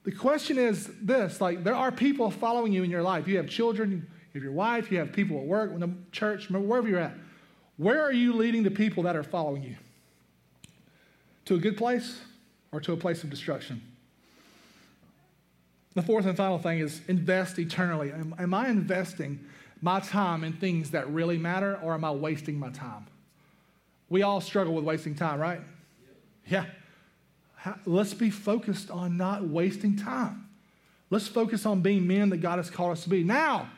[0.04, 3.26] The question is this like, there are people following you in your life.
[3.26, 6.48] You have children, you have your wife, you have people at work, in the church,
[6.48, 7.14] wherever you're at.
[7.76, 9.76] Where are you leading the people that are following you?
[11.46, 12.20] To a good place
[12.70, 13.82] or to a place of destruction?
[15.96, 18.12] The fourth and final thing is invest eternally.
[18.12, 19.42] Am, am, I investing
[19.80, 23.06] my time in things that really matter or am I wasting my time?
[24.10, 25.62] We all struggle with wasting time, right?
[26.46, 26.66] Yeah.
[27.86, 30.50] let's be focused on not wasting time.
[31.08, 33.24] Let's focus on being men that God has called us to be.
[33.24, 33.70] Now,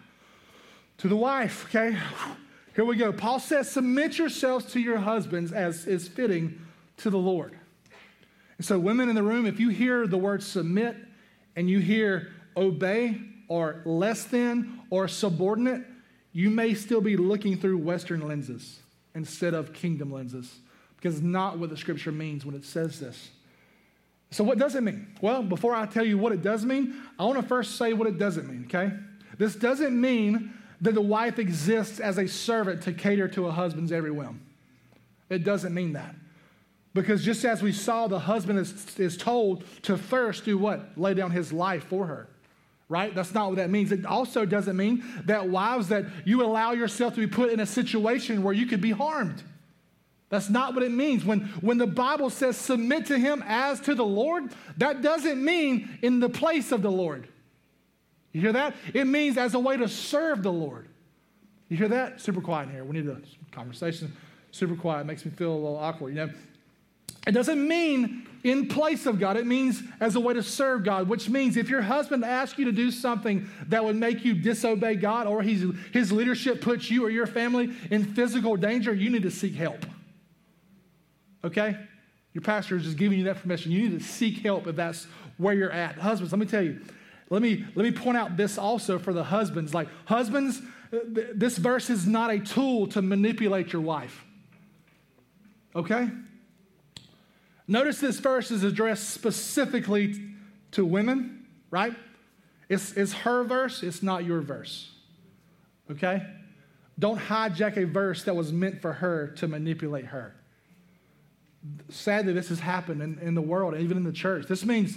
[0.99, 1.97] to the wife, okay?
[2.75, 3.13] Here we go.
[3.13, 7.57] Paul says, Submit yourselves to your husbands as is fitting to the Lord.
[8.57, 10.97] And so, women in the room, if you hear the word submit,
[11.57, 15.85] and you hear obey or less than or subordinate,
[16.33, 18.81] you may still be looking through Western lenses
[19.15, 20.59] instead of kingdom lenses
[20.97, 23.31] because it's not what the scripture means when it says this.
[24.31, 25.07] So, what does it mean?
[25.23, 28.07] Well, before I tell you what it does mean, I want to first say what
[28.07, 28.93] it doesn't mean, okay?
[29.39, 33.91] This doesn't mean that the wife exists as a servant to cater to a husband's
[33.91, 34.41] every whim.
[35.31, 36.15] It doesn't mean that.
[37.01, 40.99] Because just as we saw, the husband is, is told to first do what?
[40.99, 42.29] Lay down his life for her.
[42.89, 43.15] Right?
[43.15, 43.93] That's not what that means.
[43.93, 47.67] It also doesn't mean that wives, that you allow yourself to be put in a
[47.67, 49.43] situation where you could be harmed.
[50.31, 51.25] That's not what it means.
[51.25, 55.99] When, when the Bible says submit to him as to the Lord, that doesn't mean
[56.03, 57.29] in the place of the Lord.
[58.33, 58.75] You hear that?
[58.93, 60.89] It means as a way to serve the Lord.
[61.69, 62.21] You hear that?
[62.21, 62.85] Super quiet in here.
[62.85, 63.21] We need a
[63.53, 64.13] conversation.
[64.51, 65.07] Super quiet.
[65.07, 66.11] Makes me feel a little awkward.
[66.11, 66.31] You know,
[67.29, 71.09] it doesn't mean in place of God, it means as a way to serve God,
[71.09, 74.95] which means if your husband asks you to do something that would make you disobey
[74.95, 79.25] God or his, his leadership puts you or your family in physical danger, you need
[79.25, 79.85] to seek help.
[81.45, 81.77] Okay?
[82.33, 83.73] Your pastor is just giving you that permission.
[83.73, 85.97] You need to seek help if that's where you're at.
[85.97, 86.81] Husbands, let me tell you,
[87.29, 89.75] let me, let me point out this also for the husbands.
[89.75, 94.25] Like, husbands, this verse is not a tool to manipulate your wife.
[95.77, 96.09] Okay?
[97.69, 100.19] Notice this verse is addressed specifically
[100.73, 101.95] to women, right?
[102.71, 104.91] It's, it's her verse, it's not your verse.
[105.91, 106.27] Okay?
[106.99, 110.35] Don't hijack a verse that was meant for her to manipulate her.
[111.91, 114.47] Sadly, this has happened in, in the world, even in the church.
[114.47, 114.97] This means,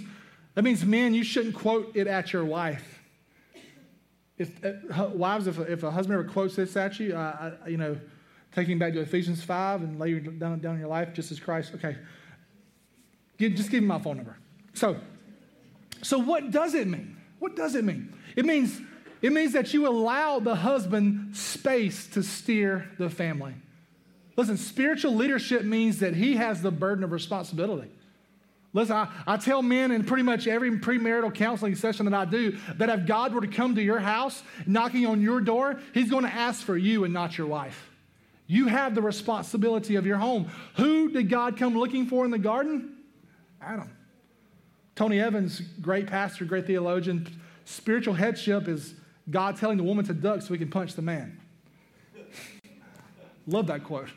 [0.54, 3.00] that means, men, you shouldn't quote it at your wife.
[4.38, 7.76] If uh, wives, if, if a husband ever quotes this at you, uh, I, you
[7.76, 7.98] know,
[8.54, 11.96] taking back to Ephesians 5 and laying down, down your life just as Christ, okay,
[13.38, 14.36] Give, just give me my phone number.
[14.74, 14.96] So,
[16.02, 17.16] so what does it mean?
[17.38, 18.12] What does it mean?
[18.36, 18.80] It means
[19.22, 23.54] it means that you allow the husband space to steer the family.
[24.36, 27.88] Listen, spiritual leadership means that he has the burden of responsibility.
[28.72, 32.56] Listen, I, I, tell men in pretty much every premarital counseling session that I do
[32.78, 36.24] that if God were to come to your house knocking on your door, he's going
[36.24, 37.90] to ask for you and not your wife.
[38.46, 40.50] You have the responsibility of your home.
[40.76, 42.96] Who did God come looking for in the garden?
[43.64, 43.96] Adam.
[44.94, 47.26] Tony Evans, great pastor, great theologian.
[47.64, 48.94] Spiritual headship is
[49.30, 51.40] God telling the woman to duck so he can punch the man.
[53.46, 54.08] Love that quote.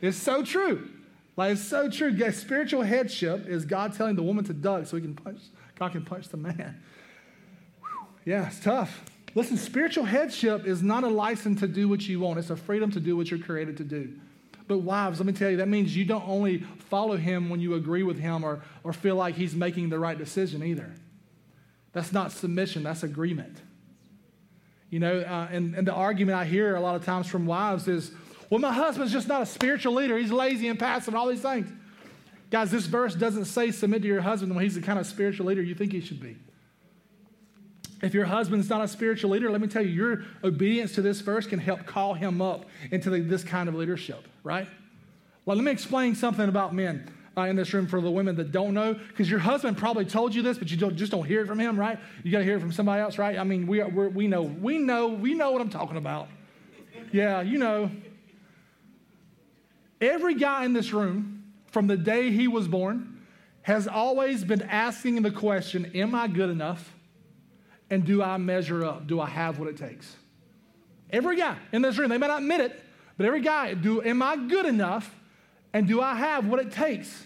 [0.00, 0.88] It's so true.
[1.36, 2.08] Like it's so true.
[2.08, 5.40] Yeah, spiritual headship is God telling the woman to duck so he can punch,
[5.78, 6.82] God can punch the man.
[7.80, 8.06] Whew.
[8.24, 9.04] Yeah, it's tough.
[9.34, 12.38] Listen, spiritual headship is not a license to do what you want.
[12.38, 14.12] It's a freedom to do what you're created to do.
[14.72, 17.74] But wives, let me tell you, that means you don't only follow him when you
[17.74, 20.94] agree with him or, or feel like he's making the right decision either.
[21.92, 23.58] That's not submission, that's agreement.
[24.88, 27.86] You know, uh, and, and the argument I hear a lot of times from wives
[27.86, 28.12] is,
[28.48, 30.16] well, my husband's just not a spiritual leader.
[30.16, 31.70] He's lazy and passive and all these things.
[32.48, 35.44] Guys, this verse doesn't say submit to your husband when he's the kind of spiritual
[35.44, 36.38] leader you think he should be.
[38.02, 41.20] If your husband's not a spiritual leader, let me tell you, your obedience to this
[41.20, 44.66] verse can help call him up into the, this kind of leadership, right?
[45.44, 47.08] Well, let me explain something about men.
[47.36, 50.34] uh, in this room for the women that don't know, because your husband probably told
[50.34, 51.98] you this, but you don't, just don't hear it from him, right?
[52.22, 53.38] You got to hear it from somebody else, right?
[53.38, 56.28] I mean, we, we we know, we know, we know what I'm talking about.
[57.12, 57.90] Yeah, you know.
[60.00, 63.22] Every guy in this room, from the day he was born,
[63.62, 66.92] has always been asking the question Am I good enough?
[67.92, 69.06] And do I measure up?
[69.06, 70.16] Do I have what it takes?
[71.10, 72.82] Every guy in this room, they may not admit it,
[73.18, 75.14] but every guy, do, am I good enough?
[75.74, 77.22] And do I have what it takes?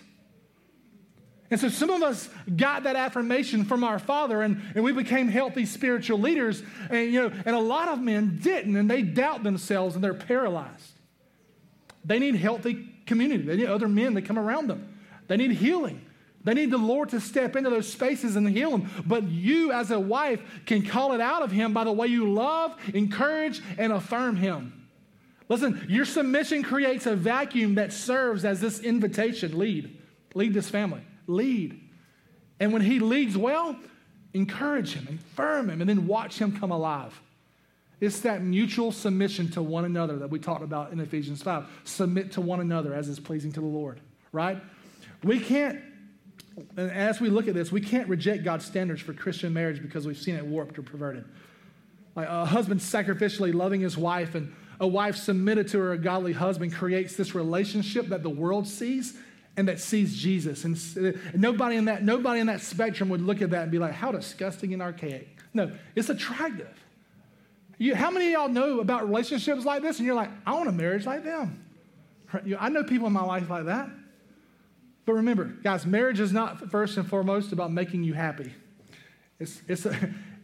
[1.53, 5.29] And so some of us got that affirmation from our father and, and we became
[5.29, 6.65] healthy spiritual leaders.
[6.91, 10.15] And, you know, and a lot of men didn't, and they doubt themselves and they're
[10.15, 10.95] paralyzed.
[12.05, 13.45] They need healthy community.
[13.45, 14.99] They need other men that come around them.
[15.29, 16.05] They need healing.
[16.47, 18.89] They need the Lord to step into those spaces and heal them.
[19.05, 22.33] But you, as a wife, can call it out of him by the way you
[22.33, 24.87] love, encourage, and affirm him.
[25.49, 29.99] Listen, your submission creates a vacuum that serves as this invitation lead.
[30.35, 31.01] Lead this family.
[31.27, 31.81] Lead.
[32.61, 33.77] And when he leads well,
[34.33, 37.21] encourage him, affirm him, and then watch him come alive.
[38.01, 41.67] It's that mutual submission to one another that we talked about in Ephesians 5.
[41.83, 44.63] Submit to one another as is pleasing to the Lord, right?
[45.25, 45.81] We can't,
[46.77, 50.19] as we look at this, we can't reject God's standards for Christian marriage because we've
[50.19, 51.25] seen it warped or perverted.
[52.15, 56.73] Like a husband sacrificially loving his wife and a wife submitted to her godly husband
[56.73, 59.19] creates this relationship that the world sees
[59.57, 60.65] and that sees Jesus.
[60.65, 60.77] And
[61.15, 63.93] uh, nobody in that, nobody in that spectrum would look at that and be like,
[63.93, 65.29] how disgusting and archaic.
[65.55, 66.69] No, it's attractive.
[67.79, 69.99] You, how many of y'all know about relationships like this?
[69.99, 71.63] And you're like, I want a marriage like them.
[72.59, 73.89] I know people in my life like that.
[75.07, 78.53] But remember, guys, marriage is not first and foremost about making you happy.
[79.39, 79.97] It's, it's, a,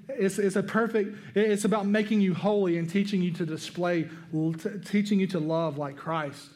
[0.09, 4.09] it's, it's a perfect, it's about making you holy and teaching you to display,
[4.85, 6.49] teaching you to love like Christ.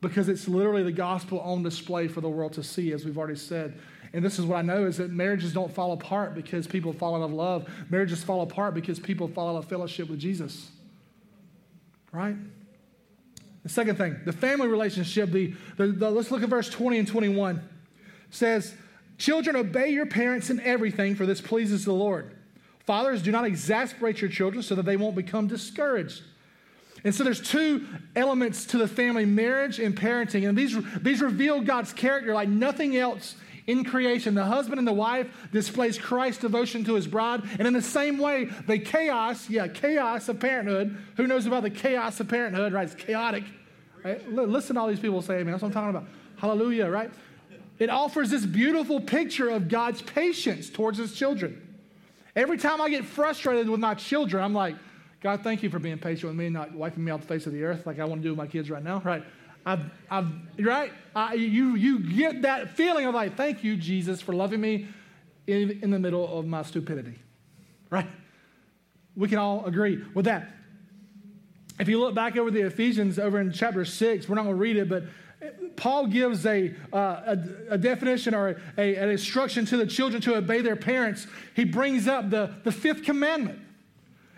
[0.00, 3.36] Because it's literally the gospel on display for the world to see, as we've already
[3.36, 3.78] said.
[4.12, 7.16] And this is what I know is that marriages don't fall apart because people fall
[7.16, 7.68] out of love.
[7.90, 10.70] Marriages fall apart because people fall out of fellowship with Jesus.
[12.12, 12.36] Right?
[13.62, 17.08] The second thing, the family relationship, the, the, the let's look at verse 20 and
[17.08, 17.56] 21.
[17.56, 17.62] It
[18.30, 18.74] says,
[19.18, 22.34] Children, obey your parents in everything, for this pleases the Lord.
[22.86, 26.22] Fathers, do not exasperate your children so that they won't become discouraged.
[27.04, 27.86] And so there's two
[28.16, 30.48] elements to the family marriage and parenting.
[30.48, 33.36] And these, these reveal God's character like nothing else
[33.70, 34.34] in creation.
[34.34, 37.42] The husband and the wife displays Christ's devotion to his bride.
[37.58, 40.96] And in the same way, the chaos, yeah, chaos of parenthood.
[41.16, 42.90] Who knows about the chaos of parenthood, right?
[42.90, 43.44] It's chaotic.
[44.04, 44.26] Right?
[44.28, 46.08] Listen to all these people say, man, that's what I'm talking about.
[46.36, 47.10] Hallelujah, right?
[47.78, 51.66] It offers this beautiful picture of God's patience towards his children.
[52.34, 54.76] Every time I get frustrated with my children, I'm like,
[55.20, 57.46] God, thank you for being patient with me and not wiping me off the face
[57.46, 59.22] of the earth like I want to do with my kids right now, right?
[59.64, 60.92] I've, I've, right?
[61.14, 64.88] I, you, you get that feeling of like, thank you, Jesus, for loving me
[65.46, 67.18] in, in the middle of my stupidity,
[67.90, 68.06] right?
[69.16, 70.48] We can all agree with that.
[71.78, 74.60] If you look back over the Ephesians over in chapter 6, we're not going to
[74.60, 75.04] read it, but
[75.76, 77.38] Paul gives a, uh, a,
[77.70, 81.26] a, definition or a, an instruction to the children to obey their parents.
[81.54, 83.58] He brings up the, the fifth commandment.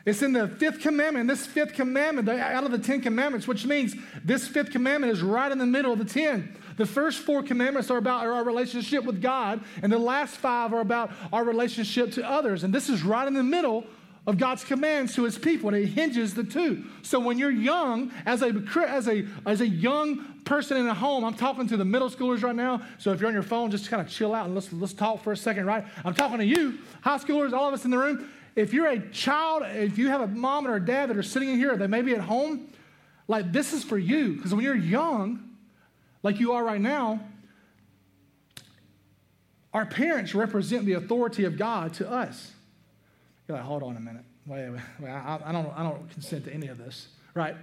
[0.05, 1.28] It's in the fifth commandment.
[1.28, 3.94] This fifth commandment, out of the Ten Commandments, which means
[4.24, 6.57] this fifth commandment is right in the middle of the ten.
[6.76, 10.80] The first four commandments are about our relationship with God, and the last five are
[10.80, 12.64] about our relationship to others.
[12.64, 13.84] And this is right in the middle
[14.26, 16.84] of God's commands to his people, and it hinges the two.
[17.03, 18.55] So when you're young, as a,
[18.88, 22.42] as a, as a young person in a home, I'm talking to the middle schoolers
[22.42, 22.82] right now.
[22.98, 25.22] So if you're on your phone, just kind of chill out and let's, let's talk
[25.22, 25.84] for a second, right?
[26.05, 29.00] I'm talking to you, high schoolers, all of us in the room if you're a
[29.11, 31.86] child, if you have a mom or a dad that are sitting in here, they
[31.86, 32.68] may be at home,
[33.28, 34.34] like this is for you.
[34.34, 35.50] Because when you're young,
[36.22, 37.20] like you are right now,
[39.72, 42.53] our parents represent the authority of God to us.
[43.48, 44.24] You're like, hold on a minute.
[44.46, 47.57] Wait, wait, wait I, I, don't, I don't consent to any of this, right?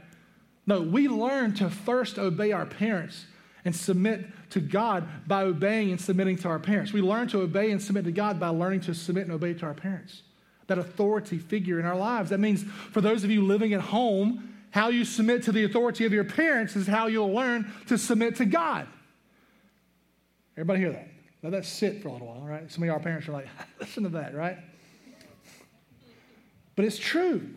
[0.66, 3.26] No, we learn to first obey our parents
[3.64, 6.94] and submit to God by obeying and submitting to our parents.
[6.94, 9.66] We learn to obey and submit to God by learning to submit and obey to
[9.66, 10.24] our parents
[10.70, 12.30] that authority figure in our lives.
[12.30, 16.06] That means for those of you living at home, how you submit to the authority
[16.06, 18.88] of your parents is how you'll learn to submit to God.
[20.56, 21.08] Everybody hear that?
[21.44, 22.72] Let that sit for a little while, right?
[22.72, 23.48] Some of our parents are like,
[23.80, 24.58] listen to that, right?
[26.76, 27.50] But it's true.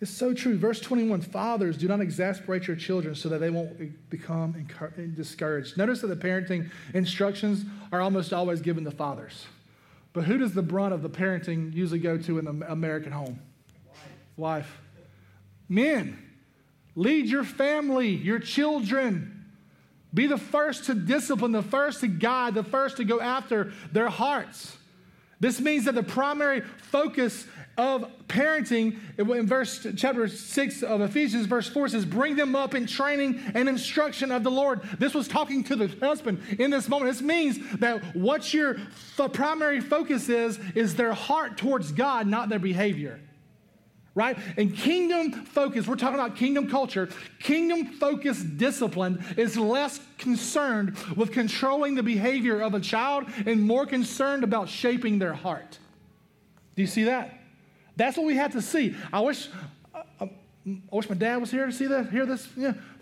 [0.00, 0.56] It's so true.
[0.56, 4.66] Verse 21 Fathers, do not exasperate your children so that they won't become
[5.14, 5.76] discouraged.
[5.76, 9.46] Notice that the parenting instructions are almost always given to fathers.
[10.12, 13.40] But who does the brunt of the parenting usually go to in the American home?
[13.86, 13.98] Wife.
[14.36, 14.80] Wife.
[15.68, 16.18] Men,
[16.96, 19.36] lead your family, your children.
[20.12, 24.08] Be the first to discipline, the first to guide, the first to go after their
[24.08, 24.76] hearts.
[25.40, 27.46] This means that the primary focus
[27.78, 32.86] of parenting in verse chapter 6 of Ephesians verse 4 says bring them up in
[32.86, 34.82] training and instruction of the Lord.
[34.98, 37.10] This was talking to the husband in this moment.
[37.10, 38.76] This means that what your
[39.32, 43.18] primary focus is is their heart towards God, not their behavior
[44.14, 44.36] right?
[44.56, 47.08] And kingdom focus, we're talking about kingdom culture.
[47.38, 53.86] Kingdom focused discipline is less concerned with controlling the behavior of a child and more
[53.86, 55.78] concerned about shaping their heart.
[56.76, 57.38] Do you see that?
[57.96, 58.96] That's what we have to see.
[59.12, 59.48] I wish.
[59.94, 60.26] Uh, uh
[60.66, 62.46] I wish my dad was here to see that, hear this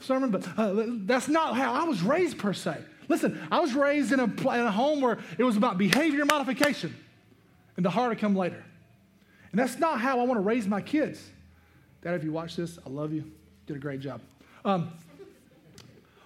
[0.01, 2.79] sermon, but uh, that's not how I was raised per se.
[3.09, 6.95] Listen, I was raised in a, in a home where it was about behavior modification,
[7.77, 8.65] and the heart will come later.
[9.59, 11.21] And that's not how I want to raise my kids.
[12.03, 13.25] Dad, if you watch this, I love you.
[13.67, 14.21] Did a great job.
[14.65, 14.93] Um,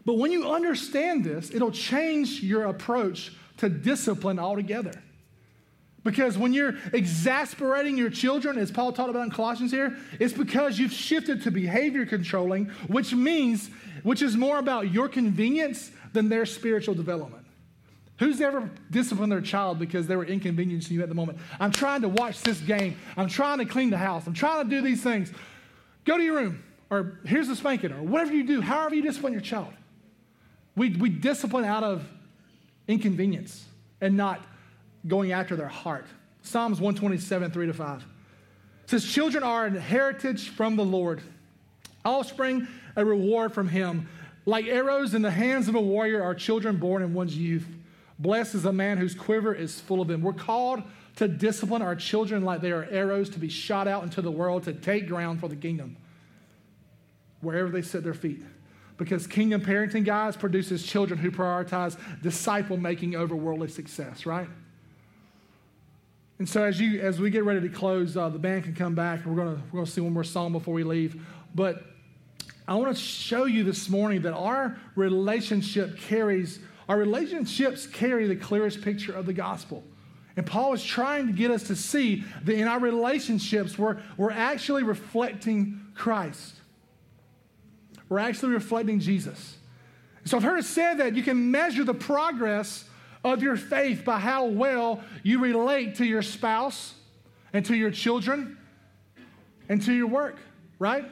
[0.04, 4.92] but when you understand this, it'll change your approach to discipline altogether.
[6.04, 10.78] Because when you're exasperating your children, as Paul talked about in Colossians here, it's because
[10.78, 13.70] you've shifted to behavior controlling, which means,
[14.02, 17.41] which is more about your convenience than their spiritual development.
[18.18, 21.38] Who's ever disciplined their child because they were inconveniencing you at the moment?
[21.58, 22.96] I'm trying to watch this game.
[23.16, 24.26] I'm trying to clean the house.
[24.26, 25.32] I'm trying to do these things.
[26.04, 29.32] Go to your room, or here's the spanking, or whatever you do, however you discipline
[29.32, 29.72] your child.
[30.76, 32.08] We, we discipline out of
[32.88, 33.64] inconvenience
[34.00, 34.40] and not
[35.06, 36.06] going after their heart.
[36.42, 38.06] Psalms 127, 3 to 5
[38.86, 41.22] says, Children are an heritage from the Lord,
[42.04, 44.08] offspring a reward from Him.
[44.44, 47.66] Like arrows in the hands of a warrior are children born in one's youth.
[48.22, 50.22] Blessed is a man whose quiver is full of them.
[50.22, 50.84] We're called
[51.16, 54.62] to discipline our children like they are arrows to be shot out into the world
[54.64, 55.96] to take ground for the kingdom,
[57.40, 58.40] wherever they set their feet.
[58.96, 64.48] Because kingdom parenting, guys, produces children who prioritize disciple making over worldly success, right?
[66.38, 68.94] And so as you as we get ready to close, uh, the band can come
[68.94, 71.20] back, we're gonna we're gonna see one more song before we leave.
[71.56, 71.82] But
[72.68, 78.36] I want to show you this morning that our relationship carries our relationships carry the
[78.36, 79.84] clearest picture of the gospel.
[80.36, 84.30] And Paul is trying to get us to see that in our relationships, we're, we're
[84.30, 86.54] actually reflecting Christ.
[88.08, 89.56] We're actually reflecting Jesus.
[90.24, 92.84] So I've heard it said that you can measure the progress
[93.24, 96.94] of your faith by how well you relate to your spouse
[97.52, 98.56] and to your children
[99.68, 100.38] and to your work,
[100.78, 101.04] right?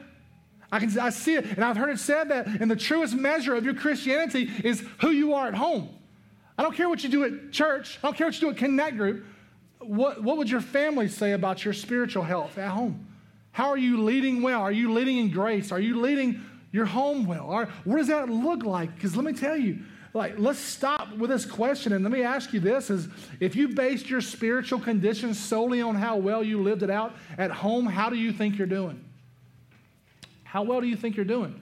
[0.71, 3.55] I can I see it, and I've heard it said that, and the truest measure
[3.55, 5.89] of your Christianity is who you are at home.
[6.57, 7.99] I don't care what you do at church.
[8.01, 9.25] I don't care what you do at Connect Group.
[9.79, 13.07] What, what would your family say about your spiritual health at home?
[13.51, 14.61] How are you leading well?
[14.61, 15.71] Are you leading in grace?
[15.71, 16.41] Are you leading
[16.71, 17.45] your home well?
[17.45, 18.93] Or what does that look like?
[18.95, 19.79] Because let me tell you,
[20.13, 23.07] like, let's stop with this question and let me ask you this is
[23.39, 27.49] if you based your spiritual condition solely on how well you lived it out at
[27.51, 29.03] home, how do you think you're doing?
[30.51, 31.61] How well do you think you're doing?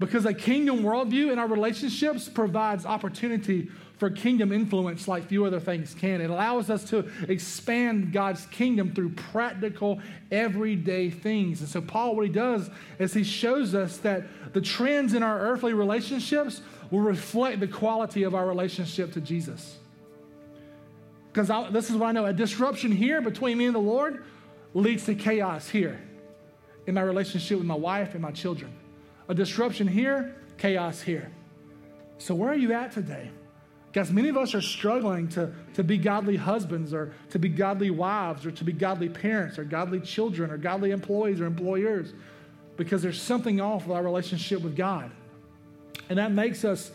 [0.00, 5.60] Because a kingdom worldview in our relationships provides opportunity for kingdom influence like few other
[5.60, 6.20] things can.
[6.20, 10.00] It allows us to expand God's kingdom through practical,
[10.32, 11.60] everyday things.
[11.60, 15.38] And so, Paul, what he does is he shows us that the trends in our
[15.38, 19.78] earthly relationships will reflect the quality of our relationship to Jesus.
[21.32, 24.24] Because this is what I know a disruption here between me and the Lord
[24.74, 26.00] leads to chaos here
[26.86, 28.72] in my relationship with my wife and my children.
[29.28, 31.30] A disruption here, chaos here.
[32.18, 33.30] So, where are you at today?
[33.92, 37.90] Guys, many of us are struggling to, to be godly husbands or to be godly
[37.90, 42.14] wives or to be godly parents or godly children or godly employees or employers
[42.76, 45.10] because there's something off with our relationship with God.
[46.08, 46.90] And that makes us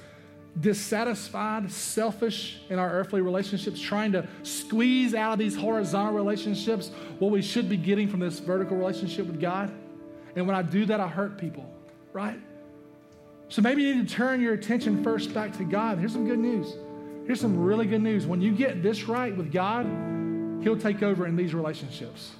[0.60, 7.32] dissatisfied, selfish in our earthly relationships, trying to squeeze out of these horizontal relationships what
[7.32, 9.72] we should be getting from this vertical relationship with God.
[10.36, 11.72] And when I do that, I hurt people,
[12.14, 12.39] right?
[13.49, 15.99] So maybe you need to turn your attention first back to God.
[15.99, 16.76] Here's some good news.
[17.26, 18.26] Here's some really good news.
[18.26, 19.86] When you get this right with God,
[20.64, 22.32] He'll take over in these relationships.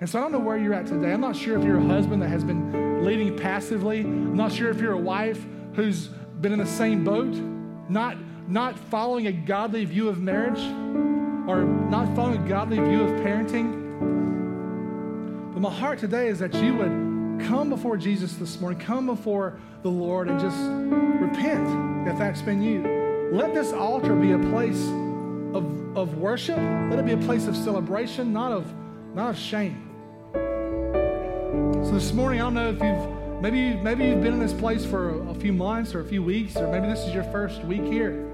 [0.00, 1.12] And so I don't know where you're at today.
[1.12, 4.00] I'm not sure if you're a husband that has been leading passively.
[4.00, 6.10] I'm not sure if you're a wife who's
[6.40, 7.34] been in the same boat,
[7.88, 8.16] not,
[8.48, 10.60] not following a godly view of marriage
[11.48, 13.72] or not following a godly view of parenting.
[15.52, 19.58] But my heart today is that you would come before Jesus this morning, come before
[19.82, 20.58] the Lord and just
[21.20, 23.30] repent if that's been you.
[23.32, 24.82] Let this altar be a place
[25.54, 26.56] of, of worship.
[26.56, 28.72] Let it be a place of celebration, not of,
[29.14, 29.84] not of shame.
[31.84, 34.84] So this morning, I don't know if you've Maybe, maybe you've been in this place
[34.84, 37.84] for a, few months or a few weeks, or maybe this is your first week
[37.84, 38.24] here.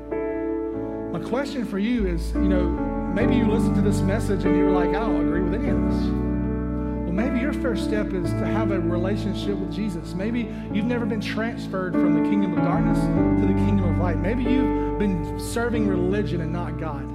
[1.13, 2.71] My question for you is, you know,
[3.15, 5.77] maybe you listened to this message and you're like, I don't agree with any of
[5.91, 6.05] this.
[6.05, 10.15] Well, maybe your first step is to have a relationship with Jesus.
[10.15, 14.17] Maybe you've never been transferred from the kingdom of darkness to the kingdom of light.
[14.17, 17.07] Maybe you've been serving religion and not God.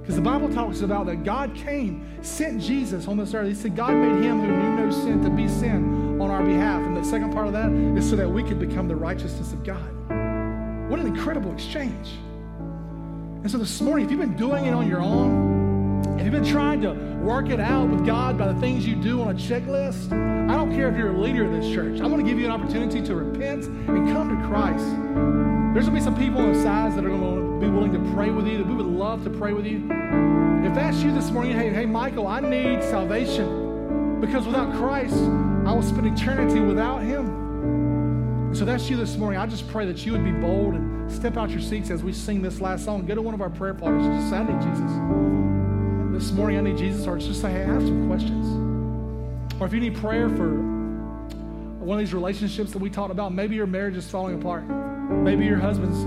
[0.00, 3.48] Because the Bible talks about that God came, sent Jesus on this earth.
[3.48, 6.82] He said God made him who knew no sin to be sin on our behalf.
[6.82, 9.64] And the second part of that is so that we could become the righteousness of
[9.64, 9.92] God.
[10.90, 12.10] What an incredible exchange.
[13.42, 16.44] And so this morning, if you've been doing it on your own, if you've been
[16.44, 16.92] trying to
[17.22, 20.12] work it out with God by the things you do on a checklist,
[20.50, 22.00] I don't care if you're a leader of this church.
[22.00, 24.84] I'm going to give you an opportunity to repent and come to Christ.
[25.74, 27.92] There's going to be some people on the sides that are going to be willing
[27.92, 29.78] to pray with you, that we would love to pray with you.
[30.64, 35.16] If that's you this morning, hey, hey, Michael, I need salvation because without Christ,
[35.66, 38.54] I will spend eternity without Him.
[38.54, 39.40] So that's you this morning.
[39.40, 42.12] I just pray that you would be bold and step out your seats as we
[42.12, 43.04] sing this last song.
[43.04, 46.22] Go to one of our prayer partners and just say, I need Jesus.
[46.22, 47.06] This morning, I need Jesus.
[47.06, 48.46] Or just say, hey, I have some questions.
[49.60, 50.48] Or if you need prayer for
[51.84, 54.62] one of these relationships that we talked about, maybe your marriage is falling apart.
[54.64, 55.98] Maybe your husband's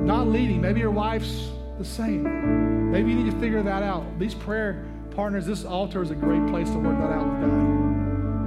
[0.00, 0.62] not leading.
[0.62, 2.90] Maybe your wife's the same.
[2.90, 4.18] Maybe you need to figure that out.
[4.18, 7.89] These prayer partners, this altar is a great place to work that out with God.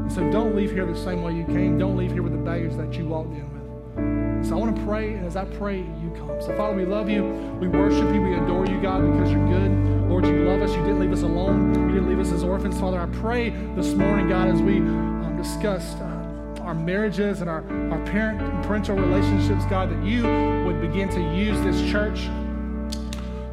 [0.10, 1.78] So don't leave here the same way you came.
[1.78, 4.46] Don't leave here with the baggage that you walked in with.
[4.46, 6.42] So I want to pray, and as I pray, you come.
[6.42, 7.24] So Father, we love you.
[7.60, 8.22] We worship you.
[8.22, 9.72] We adore you, God, because you're good.
[10.10, 10.72] Lord, you love us.
[10.72, 11.74] You didn't leave us alone.
[11.74, 12.80] You didn't leave us as orphans.
[12.80, 17.64] Father, I pray this morning, God, as we um, discussed uh, our marriages and our,
[17.92, 20.24] our parent and parental relationships, God, that you
[20.66, 22.30] would begin to use this church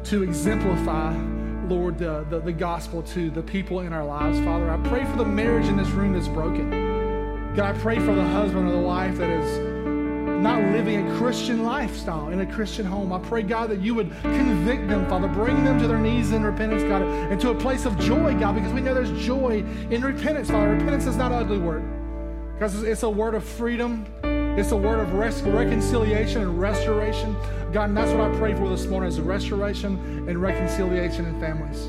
[0.09, 1.13] to exemplify,
[1.71, 4.69] Lord, the, the, the, gospel to the people in our lives, Father.
[4.69, 6.69] I pray for the marriage in this room that's broken.
[7.55, 9.59] God, I pray for the husband or the wife that is
[10.43, 13.13] not living a Christian lifestyle in a Christian home.
[13.13, 15.29] I pray, God, that you would convict them, Father.
[15.29, 18.55] Bring them to their knees in repentance, God, and to a place of joy, God,
[18.55, 20.71] because we know there's joy in repentance, Father.
[20.71, 21.83] Repentance is not an ugly word,
[22.55, 24.05] because it's a word of freedom.
[24.57, 27.35] It's a word of reconciliation and restoration.
[27.71, 31.87] God, and that's what I pray for this morning is restoration and reconciliation in families.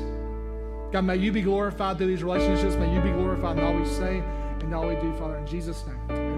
[0.93, 2.75] God, may you be glorified through these relationships.
[2.75, 4.23] May you be glorified in all we say
[4.61, 5.37] and all we do, Father.
[5.37, 6.32] In Jesus' name.